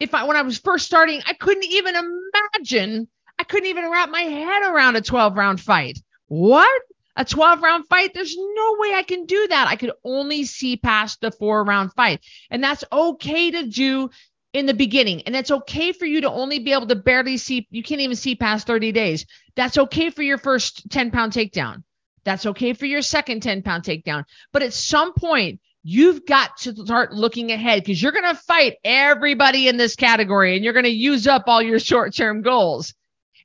If 0.00 0.14
I, 0.14 0.24
when 0.24 0.36
I 0.36 0.42
was 0.42 0.58
first 0.58 0.86
starting, 0.86 1.20
I 1.26 1.34
couldn't 1.34 1.64
even 1.64 1.94
imagine, 1.96 3.08
I 3.38 3.44
couldn't 3.44 3.68
even 3.68 3.90
wrap 3.90 4.10
my 4.10 4.22
head 4.22 4.62
around 4.62 4.96
a 4.96 5.00
12 5.00 5.36
round 5.36 5.60
fight. 5.60 5.98
What? 6.26 6.82
A 7.16 7.24
12 7.24 7.62
round 7.62 7.86
fight? 7.88 8.14
There's 8.14 8.36
no 8.36 8.76
way 8.78 8.94
I 8.94 9.02
can 9.02 9.26
do 9.26 9.48
that. 9.48 9.66
I 9.68 9.76
could 9.76 9.92
only 10.04 10.44
see 10.44 10.76
past 10.76 11.20
the 11.20 11.32
four 11.32 11.64
round 11.64 11.92
fight. 11.94 12.20
And 12.50 12.62
that's 12.62 12.84
okay 12.92 13.50
to 13.50 13.66
do 13.66 14.10
in 14.52 14.66
the 14.66 14.74
beginning. 14.74 15.22
And 15.22 15.34
it's 15.36 15.50
okay 15.50 15.92
for 15.92 16.06
you 16.06 16.20
to 16.22 16.30
only 16.30 16.58
be 16.58 16.72
able 16.72 16.86
to 16.86 16.94
barely 16.94 17.36
see, 17.36 17.66
you 17.70 17.82
can't 17.82 18.00
even 18.00 18.16
see 18.16 18.34
past 18.34 18.66
30 18.66 18.92
days. 18.92 19.26
That's 19.56 19.78
okay 19.78 20.10
for 20.10 20.22
your 20.22 20.38
first 20.38 20.90
10 20.90 21.10
pound 21.10 21.32
takedown. 21.32 21.82
That's 22.28 22.44
okay 22.44 22.74
for 22.74 22.84
your 22.84 23.00
second 23.00 23.42
10 23.42 23.62
pound 23.62 23.84
takedown. 23.84 24.24
But 24.52 24.62
at 24.62 24.74
some 24.74 25.14
point, 25.14 25.60
you've 25.82 26.26
got 26.26 26.58
to 26.58 26.74
start 26.74 27.14
looking 27.14 27.52
ahead 27.52 27.82
because 27.82 28.02
you're 28.02 28.12
going 28.12 28.24
to 28.24 28.34
fight 28.34 28.74
everybody 28.84 29.66
in 29.66 29.78
this 29.78 29.96
category 29.96 30.54
and 30.54 30.62
you're 30.62 30.74
going 30.74 30.84
to 30.84 30.90
use 30.90 31.26
up 31.26 31.44
all 31.46 31.62
your 31.62 31.78
short 31.78 32.14
term 32.14 32.42
goals. 32.42 32.92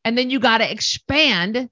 And 0.04 0.18
then 0.18 0.30
you 0.30 0.42
got 0.42 0.58
to 0.58 0.70
expand 0.70 1.70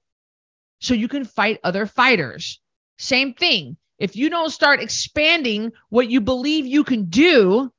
so 0.80 0.94
you 0.94 1.06
can 1.06 1.26
fight 1.26 1.60
other 1.62 1.84
fighters. 1.84 2.62
Same 2.96 3.34
thing. 3.34 3.76
If 3.98 4.16
you 4.16 4.30
don't 4.30 4.50
start 4.50 4.80
expanding 4.80 5.72
what 5.90 6.08
you 6.08 6.22
believe 6.22 6.64
you 6.64 6.82
can 6.82 7.10
do, 7.10 7.70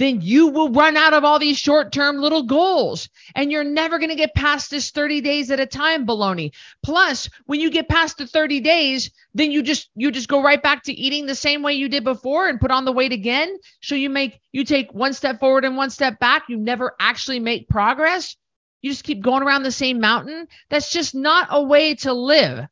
then 0.00 0.22
you 0.22 0.46
will 0.46 0.70
run 0.70 0.96
out 0.96 1.12
of 1.12 1.24
all 1.24 1.38
these 1.38 1.58
short 1.58 1.92
term 1.92 2.16
little 2.16 2.42
goals 2.42 3.10
and 3.34 3.52
you're 3.52 3.62
never 3.62 3.98
going 3.98 4.08
to 4.08 4.16
get 4.16 4.34
past 4.34 4.70
this 4.70 4.90
30 4.90 5.20
days 5.20 5.50
at 5.50 5.60
a 5.60 5.66
time 5.66 6.06
baloney. 6.06 6.52
Plus, 6.82 7.28
when 7.44 7.60
you 7.60 7.70
get 7.70 7.86
past 7.86 8.16
the 8.16 8.26
30 8.26 8.60
days, 8.60 9.10
then 9.34 9.52
you 9.52 9.62
just 9.62 9.90
you 9.94 10.10
just 10.10 10.28
go 10.28 10.42
right 10.42 10.62
back 10.62 10.84
to 10.84 10.92
eating 10.94 11.26
the 11.26 11.34
same 11.34 11.62
way 11.62 11.74
you 11.74 11.86
did 11.86 12.02
before 12.02 12.48
and 12.48 12.58
put 12.58 12.70
on 12.70 12.86
the 12.86 12.92
weight 12.92 13.12
again. 13.12 13.58
So 13.82 13.94
you 13.94 14.08
make 14.08 14.40
you 14.52 14.64
take 14.64 14.90
one 14.94 15.12
step 15.12 15.38
forward 15.38 15.66
and 15.66 15.76
one 15.76 15.90
step 15.90 16.18
back. 16.18 16.44
You 16.48 16.56
never 16.56 16.94
actually 16.98 17.40
make 17.40 17.68
progress. 17.68 18.36
You 18.80 18.90
just 18.90 19.04
keep 19.04 19.20
going 19.20 19.42
around 19.42 19.64
the 19.64 19.70
same 19.70 20.00
mountain. 20.00 20.48
That's 20.70 20.90
just 20.90 21.14
not 21.14 21.48
a 21.50 21.62
way 21.62 21.96
to 21.96 22.14
live. 22.14 22.66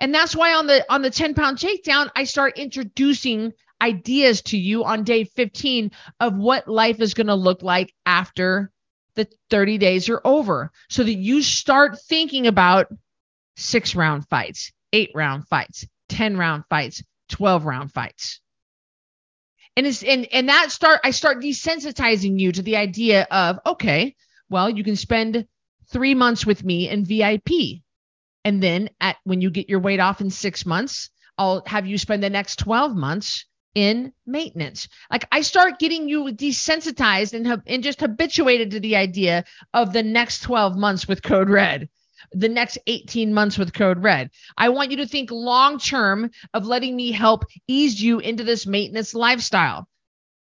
And 0.00 0.12
that's 0.12 0.34
why 0.34 0.54
on 0.54 0.66
the 0.66 0.84
on 0.92 1.02
the 1.02 1.10
10 1.10 1.34
pound 1.34 1.58
takedown, 1.58 2.10
I 2.16 2.24
start 2.24 2.58
introducing 2.58 3.52
ideas 3.80 4.42
to 4.42 4.58
you 4.58 4.84
on 4.84 5.04
day 5.04 5.24
15 5.24 5.90
of 6.20 6.36
what 6.36 6.68
life 6.68 7.00
is 7.00 7.14
going 7.14 7.28
to 7.28 7.34
look 7.34 7.62
like 7.62 7.92
after 8.06 8.70
the 9.14 9.28
30 9.50 9.78
days 9.78 10.08
are 10.08 10.20
over 10.24 10.70
so 10.88 11.02
that 11.02 11.14
you 11.14 11.42
start 11.42 11.98
thinking 12.00 12.46
about 12.46 12.86
six 13.56 13.94
round 13.94 14.26
fights, 14.28 14.72
eight 14.92 15.10
round 15.14 15.46
fights, 15.48 15.86
10 16.08 16.36
round 16.36 16.64
fights, 16.70 17.02
12 17.30 17.64
round 17.64 17.92
fights. 17.92 18.40
And 19.76 19.86
it's 19.86 20.02
and 20.02 20.26
and 20.32 20.48
that 20.48 20.72
start 20.72 21.00
I 21.04 21.10
start 21.12 21.38
desensitizing 21.42 22.40
you 22.40 22.52
to 22.52 22.62
the 22.62 22.76
idea 22.76 23.26
of 23.30 23.60
okay, 23.66 24.16
well, 24.48 24.68
you 24.70 24.82
can 24.82 24.96
spend 24.96 25.46
3 25.90 26.14
months 26.14 26.44
with 26.44 26.64
me 26.64 26.88
in 26.88 27.04
VIP. 27.04 27.82
And 28.44 28.62
then 28.62 28.90
at 29.00 29.16
when 29.24 29.40
you 29.40 29.50
get 29.50 29.68
your 29.68 29.80
weight 29.80 30.00
off 30.00 30.20
in 30.20 30.30
6 30.30 30.66
months, 30.66 31.10
I'll 31.36 31.62
have 31.66 31.86
you 31.86 31.98
spend 31.98 32.22
the 32.22 32.30
next 32.30 32.58
12 32.60 32.96
months 32.96 33.44
in 33.74 34.12
maintenance. 34.26 34.88
Like 35.10 35.26
I 35.30 35.42
start 35.42 35.78
getting 35.78 36.08
you 36.08 36.24
desensitized 36.26 37.34
and, 37.34 37.62
and 37.66 37.82
just 37.82 38.00
habituated 38.00 38.70
to 38.72 38.80
the 38.80 38.96
idea 38.96 39.44
of 39.74 39.92
the 39.92 40.02
next 40.02 40.40
12 40.40 40.76
months 40.76 41.06
with 41.06 41.22
code 41.22 41.50
red, 41.50 41.88
the 42.32 42.48
next 42.48 42.78
18 42.86 43.32
months 43.32 43.58
with 43.58 43.72
code 43.72 44.02
red. 44.02 44.30
I 44.56 44.70
want 44.70 44.90
you 44.90 44.96
to 44.98 45.06
think 45.06 45.30
long 45.30 45.78
term 45.78 46.30
of 46.54 46.66
letting 46.66 46.96
me 46.96 47.12
help 47.12 47.44
ease 47.66 48.02
you 48.02 48.18
into 48.18 48.44
this 48.44 48.66
maintenance 48.66 49.14
lifestyle 49.14 49.88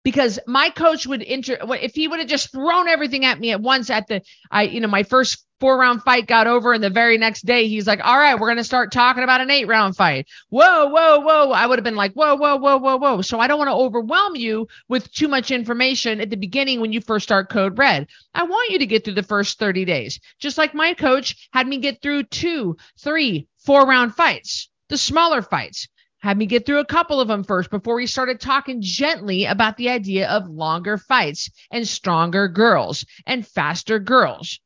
because 0.07 0.39
my 0.47 0.69
coach 0.69 1.05
would 1.05 1.21
enter 1.21 1.57
if 1.81 1.93
he 1.93 2.07
would 2.07 2.19
have 2.19 2.29
just 2.29 2.53
thrown 2.53 2.87
everything 2.87 3.25
at 3.25 3.41
me 3.41 3.51
at 3.51 3.59
once 3.59 3.89
at 3.89 4.07
the 4.07 4.21
I 4.49 4.63
you 4.63 4.79
know 4.79 4.87
my 4.87 5.03
first 5.03 5.45
four 5.59 5.77
round 5.77 6.01
fight 6.01 6.27
got 6.27 6.47
over 6.47 6.71
and 6.71 6.81
the 6.81 6.89
very 6.89 7.17
next 7.17 7.45
day 7.45 7.67
he's 7.67 7.87
like 7.87 7.99
all 8.01 8.17
right 8.17 8.39
we're 8.39 8.47
going 8.47 8.55
to 8.55 8.63
start 8.63 8.93
talking 8.93 9.23
about 9.23 9.41
an 9.41 9.51
eight 9.51 9.67
round 9.67 9.97
fight. 9.97 10.25
Whoa 10.47 10.87
whoa 10.87 11.19
whoa. 11.19 11.51
I 11.51 11.67
would 11.67 11.77
have 11.77 11.83
been 11.83 11.97
like 11.97 12.13
whoa 12.13 12.37
whoa 12.37 12.55
whoa 12.55 12.77
whoa 12.77 12.95
whoa. 12.95 13.21
So 13.21 13.41
i 13.41 13.47
don't 13.47 13.57
want 13.57 13.67
to 13.67 13.73
overwhelm 13.73 14.37
you 14.37 14.69
with 14.87 15.11
too 15.11 15.27
much 15.27 15.51
information 15.51 16.21
at 16.21 16.29
the 16.29 16.37
beginning 16.37 16.79
when 16.79 16.93
you 16.93 17.01
first 17.01 17.23
start 17.25 17.49
code 17.49 17.77
red. 17.77 18.07
I 18.33 18.43
want 18.43 18.71
you 18.71 18.79
to 18.79 18.85
get 18.85 19.03
through 19.03 19.15
the 19.15 19.23
first 19.23 19.59
30 19.59 19.83
days. 19.83 20.21
Just 20.39 20.57
like 20.57 20.73
my 20.73 20.93
coach 20.93 21.49
had 21.51 21.67
me 21.67 21.79
get 21.79 22.01
through 22.01 22.23
two 22.23 22.77
three 22.97 23.49
four 23.57 23.85
round 23.85 24.15
fights 24.15 24.69
the 24.87 24.97
smaller 24.97 25.41
fights 25.41 25.89
had 26.19 26.37
me 26.37 26.45
get 26.45 26.65
through 26.65 26.79
a 26.79 26.85
couple 26.85 27.21
of 27.21 27.27
them 27.27 27.43
first 27.43 27.69
before 27.69 27.95
we 27.95 28.07
started 28.07 28.39
talking 28.39 28.81
gently 28.81 29.45
about 29.45 29.77
the 29.77 29.89
idea 29.89 30.27
of 30.29 30.49
longer 30.49 30.97
fights 30.97 31.49
and 31.71 31.87
stronger 31.87 32.47
girls 32.47 33.05
and 33.25 33.47
faster 33.47 33.99
girls. 33.99 34.59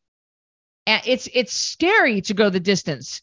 And 0.88 1.02
it's 1.06 1.28
it's 1.34 1.54
scary 1.54 2.22
to 2.22 2.34
go 2.34 2.50
the 2.50 2.60
distance. 2.60 3.22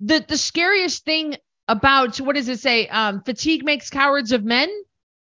The 0.00 0.24
the 0.26 0.38
scariest 0.38 1.04
thing 1.04 1.36
about 1.68 2.18
what 2.18 2.36
does 2.36 2.48
it 2.48 2.60
say? 2.60 2.88
Um, 2.88 3.22
fatigue 3.22 3.64
makes 3.64 3.90
cowards 3.90 4.32
of 4.32 4.44
men. 4.44 4.68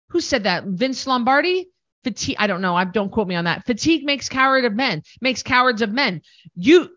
Who 0.10 0.22
said 0.22 0.44
that? 0.44 0.64
Vince 0.66 1.06
Lombardi. 1.06 1.68
Fatigue. 2.04 2.38
I 2.40 2.48
don't 2.48 2.62
know. 2.62 2.76
I 2.76 2.86
don't 2.86 3.12
quote 3.12 3.28
me 3.28 3.36
on 3.36 3.46
that. 3.46 3.66
Fatigue 3.66 4.06
makes 4.06 4.30
coward 4.30 4.64
of 4.64 4.74
men. 4.74 5.04
Makes 5.22 5.44
cowards 5.44 5.82
of 5.82 5.92
men. 5.92 6.22
You 6.56 6.90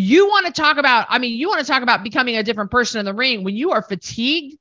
you 0.00 0.26
want 0.26 0.46
to 0.46 0.52
talk 0.52 0.78
about, 0.78 1.06
I 1.10 1.18
mean, 1.18 1.36
you 1.36 1.48
want 1.48 1.60
to 1.60 1.66
talk 1.66 1.82
about 1.82 2.02
becoming 2.02 2.36
a 2.36 2.42
different 2.42 2.70
person 2.70 3.00
in 3.00 3.04
the 3.04 3.14
ring 3.14 3.44
when 3.44 3.56
you 3.56 3.72
are 3.72 3.82
fatigued, 3.82 4.56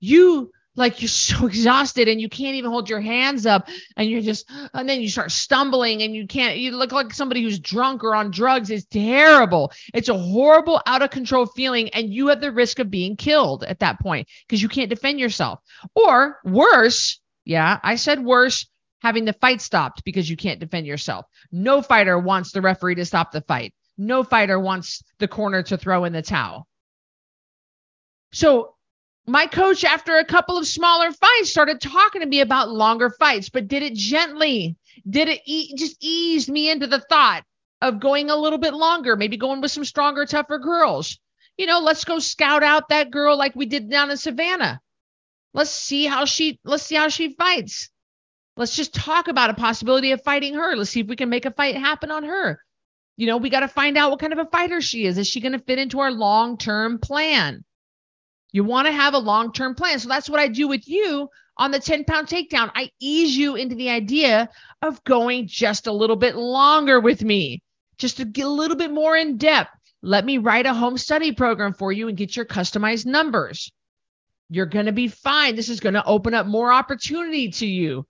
you 0.00 0.50
like 0.76 1.00
you're 1.00 1.08
so 1.08 1.46
exhausted 1.46 2.08
and 2.08 2.20
you 2.20 2.28
can't 2.28 2.54
even 2.56 2.70
hold 2.70 2.88
your 2.88 3.00
hands 3.00 3.46
up 3.46 3.68
and 3.96 4.08
you're 4.08 4.20
just 4.20 4.50
and 4.74 4.88
then 4.88 5.00
you 5.00 5.08
start 5.08 5.30
stumbling 5.30 6.02
and 6.02 6.14
you 6.14 6.26
can't 6.26 6.58
you 6.58 6.70
look 6.72 6.92
like 6.92 7.12
somebody 7.12 7.42
who's 7.42 7.58
drunk 7.58 8.04
or 8.04 8.14
on 8.14 8.30
drugs. 8.30 8.70
Is 8.70 8.86
terrible. 8.86 9.72
It's 9.94 10.08
a 10.08 10.18
horrible 10.18 10.80
out 10.86 11.02
of 11.02 11.10
control 11.10 11.46
feeling 11.46 11.88
and 11.90 12.12
you 12.12 12.28
have 12.28 12.40
the 12.40 12.52
risk 12.52 12.78
of 12.78 12.90
being 12.90 13.16
killed 13.16 13.64
at 13.64 13.80
that 13.80 14.00
point 14.00 14.28
because 14.46 14.62
you 14.62 14.68
can't 14.68 14.90
defend 14.90 15.18
yourself. 15.18 15.60
Or 15.94 16.38
worse 16.44 17.20
yeah 17.44 17.78
i 17.84 17.94
said 17.94 18.24
worse 18.24 18.66
having 19.00 19.24
the 19.24 19.32
fight 19.34 19.60
stopped 19.60 20.02
because 20.04 20.28
you 20.28 20.36
can't 20.36 20.60
defend 20.60 20.86
yourself. 20.86 21.26
No 21.52 21.82
fighter 21.82 22.18
wants 22.18 22.52
the 22.52 22.62
referee 22.62 22.96
to 22.96 23.04
stop 23.04 23.32
the 23.32 23.42
fight 23.42 23.72
no 23.98 24.24
fighter 24.24 24.58
wants 24.58 25.02
the 25.18 25.28
corner 25.28 25.62
to 25.64 25.76
throw 25.76 26.04
in 26.04 26.12
the 26.12 26.22
towel. 26.22 26.66
So 28.32 28.74
my 29.26 29.46
coach, 29.46 29.84
after 29.84 30.16
a 30.16 30.24
couple 30.24 30.56
of 30.56 30.66
smaller 30.66 31.10
fights, 31.10 31.50
started 31.50 31.80
talking 31.80 32.20
to 32.20 32.26
me 32.26 32.40
about 32.40 32.70
longer 32.70 33.10
fights, 33.10 33.48
but 33.48 33.68
did 33.68 33.82
it 33.82 33.94
gently. 33.94 34.76
Did 35.08 35.28
it 35.28 35.40
e- 35.46 35.74
just 35.76 35.96
ease 36.00 36.48
me 36.48 36.70
into 36.70 36.86
the 36.86 37.00
thought 37.00 37.44
of 37.82 38.00
going 38.00 38.30
a 38.30 38.36
little 38.36 38.58
bit 38.58 38.74
longer, 38.74 39.16
maybe 39.16 39.36
going 39.36 39.60
with 39.60 39.70
some 39.70 39.84
stronger, 39.84 40.26
tougher 40.26 40.58
girls. 40.58 41.18
You 41.56 41.66
know, 41.66 41.80
let's 41.80 42.04
go 42.04 42.18
scout 42.18 42.62
out 42.62 42.88
that 42.88 43.10
girl 43.10 43.36
like 43.36 43.56
we 43.56 43.66
did 43.66 43.90
down 43.90 44.10
in 44.10 44.16
Savannah. 44.16 44.80
Let's 45.54 45.70
see 45.70 46.04
how 46.04 46.26
she 46.26 46.60
let's 46.64 46.82
see 46.82 46.96
how 46.96 47.08
she 47.08 47.34
fights. 47.34 47.90
Let's 48.56 48.76
just 48.76 48.94
talk 48.94 49.28
about 49.28 49.50
a 49.50 49.54
possibility 49.54 50.12
of 50.12 50.22
fighting 50.22 50.54
her. 50.54 50.76
Let's 50.76 50.90
see 50.90 51.00
if 51.00 51.06
we 51.06 51.16
can 51.16 51.30
make 51.30 51.46
a 51.46 51.50
fight 51.50 51.76
happen 51.76 52.10
on 52.10 52.24
her. 52.24 52.60
You 53.16 53.26
know, 53.26 53.38
we 53.38 53.50
got 53.50 53.60
to 53.60 53.68
find 53.68 53.96
out 53.96 54.10
what 54.10 54.20
kind 54.20 54.32
of 54.32 54.38
a 54.38 54.46
fighter 54.46 54.80
she 54.80 55.06
is. 55.06 55.16
Is 55.18 55.26
she 55.26 55.40
going 55.40 55.52
to 55.52 55.58
fit 55.58 55.78
into 55.78 56.00
our 56.00 56.10
long 56.10 56.58
term 56.58 56.98
plan? 56.98 57.64
You 58.52 58.64
want 58.64 58.86
to 58.86 58.92
have 58.92 59.14
a 59.14 59.18
long 59.18 59.52
term 59.52 59.74
plan. 59.74 59.98
So 59.98 60.08
that's 60.08 60.28
what 60.28 60.40
I 60.40 60.48
do 60.48 60.68
with 60.68 60.86
you 60.86 61.28
on 61.56 61.70
the 61.70 61.80
10 61.80 62.04
pound 62.04 62.28
takedown. 62.28 62.70
I 62.74 62.90
ease 63.00 63.36
you 63.36 63.56
into 63.56 63.74
the 63.74 63.90
idea 63.90 64.48
of 64.82 65.02
going 65.04 65.46
just 65.46 65.86
a 65.86 65.92
little 65.92 66.16
bit 66.16 66.36
longer 66.36 67.00
with 67.00 67.22
me, 67.22 67.62
just 67.98 68.18
to 68.18 68.24
get 68.24 68.46
a 68.46 68.50
little 68.50 68.76
bit 68.76 68.92
more 68.92 69.16
in 69.16 69.38
depth. 69.38 69.70
Let 70.02 70.24
me 70.24 70.38
write 70.38 70.66
a 70.66 70.74
home 70.74 70.98
study 70.98 71.32
program 71.32 71.72
for 71.72 71.90
you 71.90 72.08
and 72.08 72.16
get 72.16 72.36
your 72.36 72.44
customized 72.44 73.06
numbers. 73.06 73.72
You're 74.50 74.66
going 74.66 74.86
to 74.86 74.92
be 74.92 75.08
fine. 75.08 75.56
This 75.56 75.68
is 75.68 75.80
going 75.80 75.94
to 75.94 76.04
open 76.04 76.34
up 76.34 76.46
more 76.46 76.72
opportunity 76.72 77.50
to 77.50 77.66
you. 77.66 78.06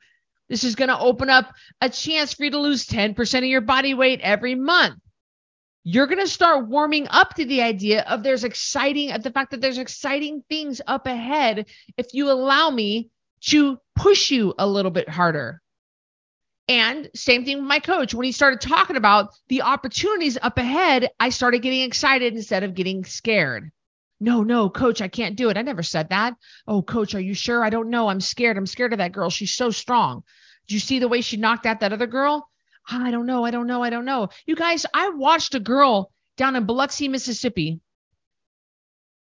This 0.48 0.64
is 0.64 0.76
going 0.76 0.88
to 0.88 0.98
open 0.98 1.28
up 1.28 1.52
a 1.80 1.90
chance 1.90 2.32
for 2.32 2.44
you 2.44 2.50
to 2.50 2.58
lose 2.58 2.86
10% 2.86 3.38
of 3.38 3.44
your 3.44 3.60
body 3.60 3.94
weight 3.94 4.20
every 4.20 4.54
month. 4.54 5.00
You're 5.82 6.06
going 6.06 6.20
to 6.20 6.26
start 6.26 6.68
warming 6.68 7.06
up 7.10 7.34
to 7.34 7.44
the 7.44 7.62
idea 7.62 8.02
of 8.02 8.22
there's 8.22 8.44
exciting, 8.44 9.12
of 9.12 9.22
the 9.22 9.30
fact 9.30 9.52
that 9.52 9.60
there's 9.60 9.78
exciting 9.78 10.42
things 10.48 10.80
up 10.86 11.06
ahead 11.06 11.66
if 11.96 12.06
you 12.12 12.30
allow 12.30 12.70
me 12.70 13.10
to 13.42 13.78
push 13.94 14.30
you 14.30 14.54
a 14.58 14.66
little 14.66 14.90
bit 14.90 15.08
harder. 15.08 15.62
And 16.68 17.08
same 17.14 17.44
thing 17.44 17.58
with 17.58 17.66
my 17.66 17.78
coach. 17.78 18.14
When 18.14 18.24
he 18.24 18.32
started 18.32 18.60
talking 18.60 18.96
about 18.96 19.30
the 19.48 19.62
opportunities 19.62 20.36
up 20.40 20.58
ahead, 20.58 21.10
I 21.20 21.28
started 21.28 21.62
getting 21.62 21.82
excited 21.82 22.34
instead 22.34 22.64
of 22.64 22.74
getting 22.74 23.04
scared. 23.04 23.70
No, 24.18 24.42
no, 24.42 24.70
coach, 24.70 25.02
I 25.02 25.08
can't 25.08 25.36
do 25.36 25.50
it. 25.50 25.58
I 25.58 25.62
never 25.62 25.82
said 25.82 26.08
that. 26.08 26.34
Oh, 26.66 26.82
coach, 26.82 27.14
are 27.14 27.20
you 27.20 27.34
sure? 27.34 27.62
I 27.62 27.70
don't 27.70 27.90
know. 27.90 28.08
I'm 28.08 28.20
scared. 28.20 28.56
I'm 28.56 28.66
scared 28.66 28.92
of 28.92 28.98
that 28.98 29.12
girl. 29.12 29.28
She's 29.28 29.54
so 29.54 29.70
strong. 29.70 30.22
Do 30.66 30.74
you 30.74 30.80
see 30.80 30.98
the 30.98 31.08
way 31.08 31.20
she 31.20 31.36
knocked 31.36 31.66
out 31.66 31.80
that 31.80 31.92
other 31.92 32.06
girl? 32.06 32.48
Oh, 32.90 33.02
I 33.02 33.10
don't 33.10 33.26
know. 33.26 33.44
I 33.44 33.50
don't 33.50 33.66
know. 33.66 33.82
I 33.82 33.90
don't 33.90 34.04
know. 34.04 34.28
You 34.46 34.56
guys, 34.56 34.86
I 34.94 35.10
watched 35.10 35.54
a 35.54 35.60
girl 35.60 36.10
down 36.36 36.56
in 36.56 36.64
Biloxi, 36.64 37.08
Mississippi 37.08 37.80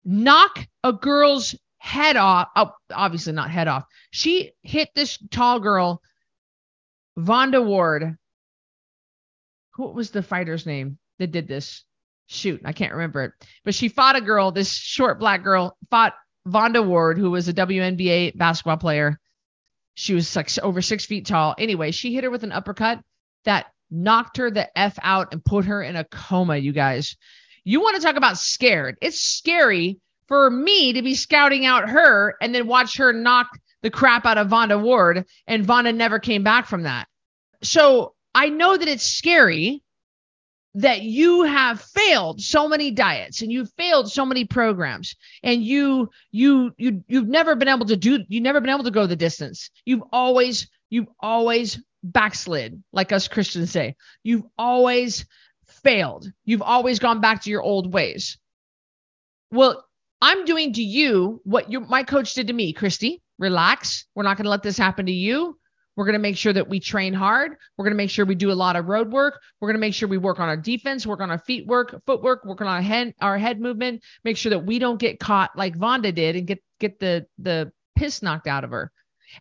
knock 0.04 0.67
a 0.84 0.93
girl's 0.93 1.56
head 1.77 2.17
off. 2.17 2.49
Oh, 2.56 2.71
obviously 2.93 3.34
not 3.34 3.51
head 3.51 3.67
off. 3.67 3.86
She 4.12 4.51
hit 4.62 4.89
this 4.95 5.17
tall 5.32 5.60
girl, 5.60 6.01
Vonda 7.17 7.63
Ward. 7.63 8.17
What 9.77 9.95
was 9.95 10.12
the 10.12 10.23
fighter's 10.23 10.65
name 10.65 10.97
that 11.17 11.32
did 11.32 11.47
this? 11.47 11.84
Shoot, 12.32 12.62
I 12.65 12.74
can't 12.74 12.94
remember 12.94 13.24
it. 13.24 13.32
But 13.63 13.76
she 13.76 13.89
fought 13.89 14.15
a 14.15 14.22
girl, 14.22 14.52
this 14.52 14.72
short 14.72 15.20
black 15.20 15.44
girl, 15.44 15.78
fought 15.89 16.13
Vonda 16.48 16.86
Ward, 16.86 17.17
who 17.17 17.30
was 17.30 17.48
a 17.48 17.54
WNBA 17.54 18.38
basketball 18.38 18.78
player. 18.78 19.20
She 19.94 20.13
was 20.13 20.36
like 20.36 20.50
over 20.60 20.82
six 20.82 21.06
feet 21.06 21.26
tall. 21.26 21.56
Anyway, 21.58 21.91
she 21.91 22.13
hit 22.13 22.24
her 22.24 22.32
with 22.32 22.44
an 22.44 22.52
uppercut 22.52 23.00
that 23.46 23.67
knocked 23.89 24.38
her 24.38 24.50
the 24.50 24.76
F 24.78 24.98
out 25.02 25.34
and 25.34 25.44
put 25.44 25.65
her 25.65 25.84
in 25.84 25.96
a 25.96 26.06
coma, 26.06 26.58
you 26.58 26.72
guys. 26.72 27.17
You 27.63 27.82
want 27.82 27.98
to 27.98 28.02
talk 28.02 28.15
about 28.15 28.38
scared. 28.38 28.98
It's 29.02 29.20
scary 29.20 30.00
for 30.28 30.50
me 30.50 30.94
to 30.94 31.02
be 31.02 31.13
scouting 31.13 31.65
out 31.65 31.89
her 31.89 32.36
and 32.41 32.56
then 32.56 32.65
watch 32.65 32.98
her 32.98 33.12
knock 33.12 33.50
the 33.82 33.89
crap 33.89 34.26
out 34.26 34.38
of 34.38 34.48
Vonda 34.48 34.80
Ward, 34.80 35.26
and 35.48 35.65
Vonda 35.65 35.94
never 35.94 36.20
came 36.20 36.44
back 36.44 36.67
from 36.67 36.84
that. 36.84 37.08
So 37.63 38.13
I 38.34 38.50
know 38.50 38.78
that 38.78 38.88
it's 38.88 39.04
scary 39.04 39.84
that 40.75 41.01
you 41.01 41.43
have 41.43 41.81
failed 41.81 42.41
so 42.41 42.67
many 42.67 42.91
diets 42.91 43.41
and 43.41 43.51
you've 43.51 43.71
failed 43.77 44.12
so 44.12 44.25
many 44.25 44.45
programs 44.45 45.15
and 45.43 45.63
you 45.63 46.10
you 46.31 46.71
you 46.77 47.03
you've 47.07 47.27
never 47.27 47.55
been 47.55 47.67
able 47.67 47.86
to 47.86 47.97
do 47.97 48.19
you've 48.29 48.43
never 48.43 48.62
been 48.62 48.69
able 48.69 48.84
to 48.84 48.91
go 48.91 49.05
the 49.05 49.15
distance. 49.15 49.69
You've 49.86 50.03
always 50.13 50.69
you've 50.89 51.10
always 51.19 51.81
backslid 52.03 52.81
like 52.93 53.12
us 53.12 53.27
christians 53.27 53.71
say. 53.71 53.95
You've 54.23 54.43
always 54.57 55.25
failed. 55.67 56.31
You've 56.45 56.62
always 56.62 56.99
gone 56.99 57.21
back 57.21 57.43
to 57.43 57.49
your 57.49 57.62
old 57.62 57.93
ways. 57.93 58.38
Well 59.51 59.86
i'm 60.23 60.45
doing 60.45 60.73
to 60.73 60.84
you 60.84 61.41
what 61.43 61.71
your 61.71 61.81
my 61.81 62.03
coach 62.03 62.34
did 62.34 62.47
to 62.47 62.53
me. 62.53 62.71
Christy 62.71 63.21
relax. 63.38 64.05
We're 64.15 64.23
not 64.23 64.38
going 64.38 64.45
to 64.45 64.51
let 64.51 64.63
this 64.63 64.77
happen 64.77 65.07
to 65.07 65.12
you 65.12 65.57
we're 66.02 66.08
going 66.08 66.14
to 66.14 66.20
make 66.20 66.36
sure 66.36 66.52
that 66.52 66.68
we 66.68 66.80
train 66.80 67.14
hard. 67.14 67.58
We're 67.78 67.86
going 67.86 67.94
to 67.94 67.98
make 67.98 68.10
sure 68.10 68.26
we 68.26 68.34
do 68.34 68.52
a 68.52 68.54
lot 68.54 68.76
of 68.76 68.88
road 68.88 69.12
work. 69.12 69.40
We're 69.60 69.68
going 69.68 69.76
to 69.76 69.82
make 69.82 69.94
sure 69.94 70.10
we 70.10 70.18
work 70.18 70.40
on 70.40 70.50
our 70.50 70.58
defense, 70.58 71.06
work 71.06 71.20
on 71.20 71.30
our 71.30 71.38
feet 71.38 71.68
work, 71.68 72.02
footwork, 72.08 72.44
work 72.44 72.60
on 72.60 72.66
our 72.66 72.82
head, 72.82 73.14
our 73.22 73.38
head 73.38 73.62
movement, 73.62 74.02
make 74.24 74.36
sure 74.36 74.50
that 74.50 74.66
we 74.66 74.80
don't 74.80 75.00
get 75.00 75.20
caught 75.20 75.56
like 75.56 75.78
Vonda 75.78 76.12
did 76.12 76.36
and 76.36 76.48
get 76.48 76.64
get 76.80 77.00
the 77.00 77.28
the 77.38 77.72
piss 77.96 78.24
knocked 78.24 78.48
out 78.48 78.64
of 78.64 78.72
her. 78.72 78.92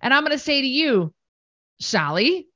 And 0.02 0.12
I'm 0.12 0.22
going 0.22 0.36
to 0.36 0.38
say 0.38 0.60
to 0.60 0.66
you, 0.66 1.14
Sally, 1.80 2.46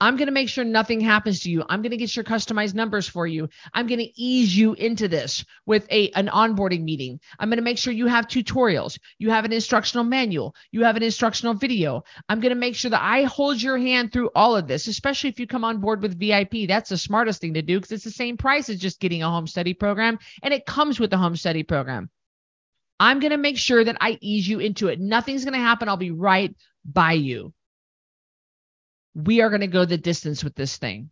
I'm 0.00 0.16
going 0.16 0.26
to 0.26 0.32
make 0.32 0.48
sure 0.48 0.64
nothing 0.64 1.00
happens 1.00 1.40
to 1.40 1.50
you. 1.50 1.64
I'm 1.68 1.82
going 1.82 1.90
to 1.90 1.96
get 1.96 2.14
your 2.14 2.24
customized 2.24 2.74
numbers 2.74 3.08
for 3.08 3.26
you. 3.26 3.48
I'm 3.74 3.88
going 3.88 3.98
to 3.98 4.20
ease 4.20 4.56
you 4.56 4.74
into 4.74 5.08
this 5.08 5.44
with 5.66 5.90
a 5.90 6.10
an 6.10 6.28
onboarding 6.28 6.84
meeting. 6.84 7.18
I'm 7.38 7.48
going 7.48 7.58
to 7.58 7.64
make 7.64 7.78
sure 7.78 7.92
you 7.92 8.06
have 8.06 8.28
tutorials. 8.28 8.98
You 9.18 9.30
have 9.30 9.44
an 9.44 9.52
instructional 9.52 10.04
manual. 10.04 10.54
You 10.70 10.84
have 10.84 10.96
an 10.96 11.02
instructional 11.02 11.54
video. 11.54 12.04
I'm 12.28 12.38
going 12.38 12.54
to 12.54 12.60
make 12.60 12.76
sure 12.76 12.92
that 12.92 13.02
I 13.02 13.24
hold 13.24 13.60
your 13.60 13.76
hand 13.76 14.12
through 14.12 14.30
all 14.36 14.56
of 14.56 14.68
this, 14.68 14.86
especially 14.86 15.30
if 15.30 15.40
you 15.40 15.48
come 15.48 15.64
on 15.64 15.80
board 15.80 16.00
with 16.00 16.18
VIP. 16.18 16.68
That's 16.68 16.90
the 16.90 16.98
smartest 16.98 17.40
thing 17.40 17.54
to 17.54 17.62
do 17.62 17.78
because 17.78 17.90
it's 17.90 18.04
the 18.04 18.10
same 18.10 18.36
price 18.36 18.68
as 18.68 18.78
just 18.78 19.00
getting 19.00 19.24
a 19.24 19.30
home 19.30 19.48
study 19.48 19.74
program 19.74 20.18
and 20.42 20.54
it 20.54 20.64
comes 20.64 21.00
with 21.00 21.10
the 21.10 21.18
home 21.18 21.34
study 21.34 21.64
program. 21.64 22.08
I'm 23.00 23.18
going 23.18 23.30
to 23.30 23.36
make 23.36 23.58
sure 23.58 23.82
that 23.82 23.96
I 24.00 24.18
ease 24.20 24.46
you 24.46 24.60
into 24.60 24.88
it. 24.88 25.00
Nothing's 25.00 25.44
going 25.44 25.54
to 25.54 25.60
happen. 25.60 25.88
I'll 25.88 25.96
be 25.96 26.10
right 26.10 26.54
by 26.84 27.12
you 27.12 27.52
we 29.18 29.40
are 29.40 29.48
going 29.48 29.62
to 29.62 29.66
go 29.66 29.84
the 29.84 29.98
distance 29.98 30.44
with 30.44 30.54
this 30.54 30.76
thing. 30.76 31.10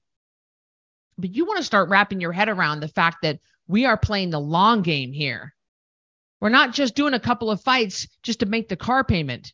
But 1.19 1.35
you 1.35 1.45
want 1.45 1.59
to 1.59 1.65
start 1.65 1.89
wrapping 1.89 2.21
your 2.21 2.33
head 2.33 2.49
around 2.49 2.81
the 2.81 2.89
fact 2.89 3.19
that 3.23 3.41
we 3.67 3.85
are 3.85 3.97
playing 3.97 4.31
the 4.31 4.41
long 4.41 4.83
game 4.83 5.13
here. 5.13 5.55
We're 6.41 6.51
not 6.51 6.73
just 6.73 6.95
doing 6.95 7.15
a 7.15 7.21
couple 7.21 7.51
of 7.51 7.63
fights 7.63 8.07
just 8.23 8.41
to 8.41 8.47
make 8.47 8.69
the 8.69 8.77
car 8.77 9.03
payment. 9.03 9.53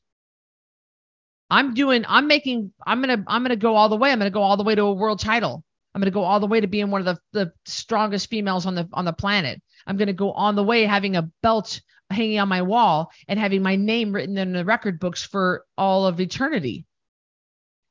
I'm 1.49 1.75
doing 1.75 2.05
I'm 2.07 2.27
making 2.27 2.73
I'm 2.87 3.03
going 3.03 3.17
to 3.17 3.25
I'm 3.27 3.43
going 3.43 3.51
to 3.51 3.57
go 3.57 3.77
all 3.77 3.89
the 3.89 3.97
way. 3.97 4.11
I'm 4.11 4.19
going 4.19 4.31
to 4.31 4.35
go 4.35 4.43
all 4.43 4.57
the 4.57 4.65
way 4.65 4.75
to 4.75 4.83
a 4.83 4.93
world 4.93 5.21
title. 5.21 5.65
I'm 5.95 6.01
going 6.01 6.11
to 6.11 6.15
go 6.15 6.23
all 6.23 6.41
the 6.41 6.47
way 6.47 6.61
to 6.61 6.67
being 6.67 6.91
one 6.91 7.07
of 7.07 7.17
the, 7.33 7.45
the 7.45 7.53
strongest 7.67 8.29
females 8.29 8.67
on 8.67 8.75
the 8.75 8.89
on 8.93 9.05
the 9.05 9.13
planet. 9.13 9.63
I'm 9.87 9.97
going 9.97 10.09
to 10.09 10.13
go 10.13 10.33
on 10.33 10.57
the 10.57 10.65
way 10.65 10.85
having 10.85 11.17
a 11.17 11.31
belt 11.43 11.81
hanging 12.11 12.39
on 12.39 12.49
my 12.49 12.63
wall 12.63 13.11
and 13.29 13.39
having 13.39 13.63
my 13.63 13.77
name 13.77 14.13
written 14.13 14.37
in 14.37 14.53
the 14.53 14.65
record 14.65 14.99
books 14.99 15.23
for 15.25 15.65
all 15.79 16.07
of 16.07 16.21
eternity. 16.21 16.85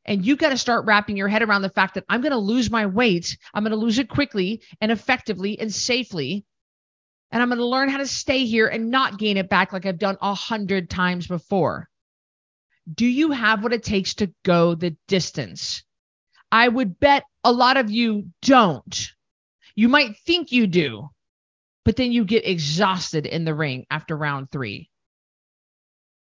And 0.05 0.25
you 0.25 0.35
got 0.35 0.49
to 0.49 0.57
start 0.57 0.85
wrapping 0.85 1.15
your 1.15 1.27
head 1.27 1.43
around 1.43 1.61
the 1.61 1.69
fact 1.69 1.95
that 1.95 2.05
I'm 2.09 2.21
going 2.21 2.31
to 2.31 2.37
lose 2.37 2.71
my 2.71 2.87
weight. 2.87 3.37
I'm 3.53 3.63
going 3.63 3.71
to 3.71 3.77
lose 3.77 3.99
it 3.99 4.09
quickly 4.09 4.61
and 4.79 4.91
effectively 4.91 5.59
and 5.59 5.73
safely. 5.73 6.45
And 7.31 7.41
I'm 7.41 7.49
going 7.49 7.59
to 7.59 7.65
learn 7.65 7.89
how 7.89 7.97
to 7.97 8.07
stay 8.07 8.45
here 8.45 8.67
and 8.67 8.89
not 8.89 9.19
gain 9.19 9.37
it 9.37 9.49
back 9.49 9.71
like 9.71 9.85
I've 9.85 9.99
done 9.99 10.17
a 10.21 10.33
hundred 10.33 10.89
times 10.89 11.27
before. 11.27 11.87
Do 12.91 13.05
you 13.05 13.31
have 13.31 13.63
what 13.63 13.73
it 13.73 13.83
takes 13.83 14.15
to 14.15 14.33
go 14.43 14.75
the 14.75 14.97
distance? 15.07 15.83
I 16.51 16.67
would 16.67 16.99
bet 16.99 17.23
a 17.43 17.51
lot 17.51 17.77
of 17.77 17.91
you 17.91 18.31
don't. 18.41 19.11
You 19.75 19.87
might 19.87 20.17
think 20.25 20.51
you 20.51 20.67
do, 20.67 21.09
but 21.85 21.95
then 21.95 22.11
you 22.11 22.25
get 22.25 22.45
exhausted 22.45 23.25
in 23.25 23.45
the 23.45 23.55
ring 23.55 23.85
after 23.89 24.17
round 24.17 24.51
three 24.51 24.89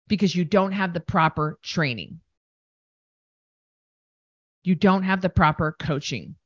because 0.08 0.34
you 0.34 0.44
don't 0.44 0.72
have 0.72 0.92
the 0.92 1.00
proper 1.00 1.58
training. 1.62 2.20
You 4.62 4.74
don't 4.74 5.02
have 5.02 5.20
the 5.20 5.30
proper 5.30 5.74
coaching. 5.78 6.36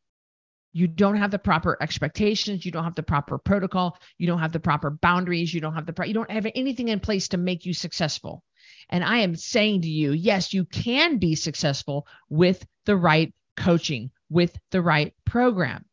You 0.72 0.88
don't 0.88 1.16
have 1.16 1.31
the 1.31 1.38
proper 1.38 1.77
expectations. 1.81 2.64
You 2.64 2.72
don't 2.72 2.85
have 2.85 2.96
the 2.96 3.03
proper 3.03 3.38
protocol. 3.38 3.96
You 4.18 4.27
don't 4.27 4.40
have 4.40 4.53
the 4.53 4.61
proper 4.61 4.90
boundaries. 4.90 5.55
You 5.55 5.61
don't 5.61 5.74
have 5.74 5.87
the 5.87 5.92
pro- 5.92 6.07
you 6.07 6.14
don't 6.14 6.31
have 6.31 6.46
anything 6.55 6.88
in 6.88 7.00
place 7.00 7.29
to 7.29 7.37
make 7.37 7.64
you 7.64 7.72
successful. 7.72 8.42
And 8.90 9.05
I 9.05 9.18
am 9.18 9.37
saying 9.37 9.83
to 9.83 9.88
you, 9.88 10.12
yes, 10.12 10.53
you 10.53 10.64
can 10.64 11.18
be 11.18 11.37
successful 11.37 12.07
with 12.29 12.66
the 12.87 12.96
right 12.96 13.33
coaching, 13.57 14.11
with 14.31 14.59
the 14.72 14.83
right 14.83 15.14
program. 15.24 15.85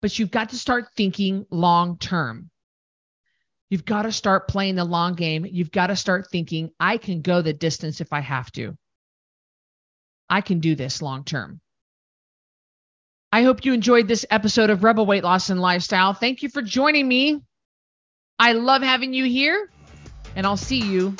But 0.00 0.18
you've 0.18 0.30
got 0.30 0.50
to 0.50 0.58
start 0.58 0.86
thinking 0.96 1.46
long 1.50 1.98
term. 1.98 2.50
You've 3.68 3.84
got 3.84 4.02
to 4.02 4.12
start 4.12 4.46
playing 4.46 4.76
the 4.76 4.84
long 4.84 5.14
game. 5.14 5.44
You've 5.50 5.72
got 5.72 5.88
to 5.88 5.96
start 5.96 6.30
thinking, 6.30 6.70
I 6.78 6.98
can 6.98 7.22
go 7.22 7.42
the 7.42 7.52
distance 7.52 8.00
if 8.00 8.12
I 8.12 8.20
have 8.20 8.52
to. 8.52 8.76
I 10.34 10.40
can 10.40 10.58
do 10.58 10.74
this 10.74 11.00
long 11.00 11.22
term. 11.22 11.60
I 13.30 13.44
hope 13.44 13.64
you 13.64 13.72
enjoyed 13.72 14.08
this 14.08 14.26
episode 14.28 14.68
of 14.68 14.82
Rebel 14.82 15.06
Weight 15.06 15.22
Loss 15.22 15.50
and 15.50 15.60
Lifestyle. 15.60 16.12
Thank 16.12 16.42
you 16.42 16.48
for 16.48 16.60
joining 16.60 17.06
me. 17.06 17.40
I 18.36 18.50
love 18.50 18.82
having 18.82 19.14
you 19.14 19.26
here, 19.26 19.70
and 20.34 20.44
I'll 20.44 20.56
see 20.56 20.80
you 20.80 21.14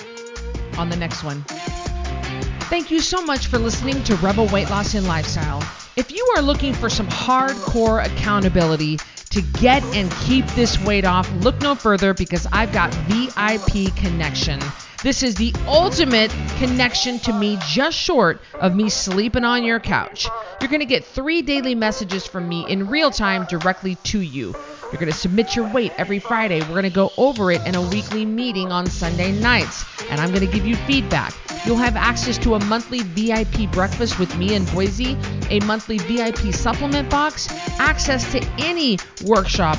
on 0.77 0.89
the 0.89 0.97
next 0.97 1.23
one. 1.23 1.45
Thank 2.73 2.91
you 2.91 2.99
so 2.99 3.25
much 3.25 3.47
for 3.47 3.57
listening 3.57 4.03
to 4.03 4.17
Rebel 4.17 4.49
Weight 4.49 4.69
Loss 4.69 4.95
and 4.95 5.07
Lifestyle. 5.07 5.63
If 5.95 6.11
you 6.11 6.33
are 6.35 6.43
looking 6.43 6.75
for 6.75 6.91
some 6.91 7.07
hardcore 7.07 8.05
accountability 8.05 8.97
to 9.31 9.43
get 9.61 9.85
and 9.95 10.11
keep 10.27 10.45
this 10.57 10.77
weight 10.81 11.05
off, 11.05 11.31
look 11.35 11.61
no 11.61 11.77
further 11.77 12.15
because 12.15 12.49
I've 12.51 12.73
got 12.73 12.93
VIP 13.07 13.95
Connection. 13.95 14.59
This 15.05 15.23
is 15.23 15.35
the 15.35 15.55
ultimate 15.67 16.31
connection 16.57 17.19
to 17.19 17.33
me, 17.35 17.59
just 17.69 17.95
short 17.95 18.41
of 18.55 18.75
me 18.75 18.89
sleeping 18.89 19.45
on 19.45 19.63
your 19.63 19.79
couch. 19.79 20.27
You're 20.63 20.71
going 20.71 20.81
to 20.81 20.87
get 20.87 21.05
three 21.05 21.43
daily 21.43 21.75
messages 21.75 22.27
from 22.27 22.49
me 22.49 22.65
in 22.71 22.89
real 22.89 23.11
time 23.11 23.45
directly 23.45 23.97
to 23.97 24.21
you. 24.21 24.55
You're 24.85 24.99
going 24.99 25.13
to 25.13 25.19
submit 25.19 25.55
your 25.55 25.71
weight 25.71 25.93
every 25.99 26.21
Friday. 26.21 26.63
We're 26.63 26.69
going 26.69 26.85
to 26.85 26.89
go 26.89 27.13
over 27.19 27.53
it 27.53 27.61
in 27.67 27.75
a 27.75 27.83
weekly 27.83 28.25
meeting 28.25 28.73
on 28.73 28.87
Sunday 28.87 29.31
nights, 29.31 29.85
and 30.09 30.23
I'm 30.23 30.31
going 30.33 30.47
to 30.47 30.51
give 30.51 30.65
you 30.65 30.75
feedback. 30.75 31.35
You'll 31.67 31.77
have 31.77 31.97
access 31.97 32.39
to 32.39 32.55
a 32.55 32.65
monthly 32.65 33.01
VIP 33.01 33.71
breakfast 33.73 34.19
with 34.19 34.35
me 34.39 34.55
in 34.55 34.65
Boise, 34.65 35.19
a 35.51 35.61
monthly 35.67 35.99
VIP 35.99 36.55
supplement 36.55 37.11
box, 37.11 37.49
access 37.79 38.33
to 38.33 38.43
any 38.57 38.99
workshop, 39.27 39.77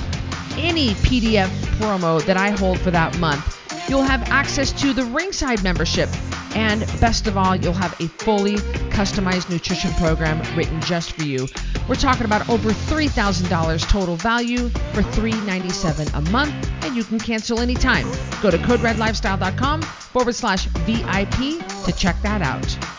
any 0.55 0.89
PDF 1.01 1.49
promo 1.79 2.23
that 2.27 2.38
I 2.38 2.51
hold 2.51 2.79
for 2.79 2.91
that 2.91 3.17
month 3.17 3.64
You'll 3.88 4.04
have 4.04 4.24
access 4.30 4.71
to 4.82 4.93
the 4.93 5.06
Ringside 5.06 5.63
membership. 5.63 6.10
And 6.56 6.82
best 7.00 7.28
of 7.28 7.38
all, 7.38 7.56
you'll 7.56 7.74
have 7.74 7.93
a 8.00 8.08
fully 8.08 8.56
customized 8.89 9.50
nutrition 9.50 9.91
program 9.93 10.41
written 10.58 10.82
just 10.82 11.12
for 11.12 11.24
you. 11.24 11.48
We're 11.88 11.95
talking 11.95 12.26
about 12.26 12.50
over 12.50 12.69
$3,000 12.71 13.89
total 13.89 14.15
value 14.15 14.69
for 14.93 15.04
397 15.04 16.08
a 16.15 16.21
month, 16.32 16.54
and 16.84 16.95
you 16.95 17.04
can 17.04 17.19
cancel 17.19 17.60
anytime. 17.60 18.10
Go 18.41 18.50
to 18.50 18.58
coderedlifestyle.com 18.58 19.82
forward 19.82 20.34
slash 20.34 20.65
VIP 20.67 21.60
to 21.86 21.93
check 21.95 22.19
that 22.24 22.41
out. 22.41 22.94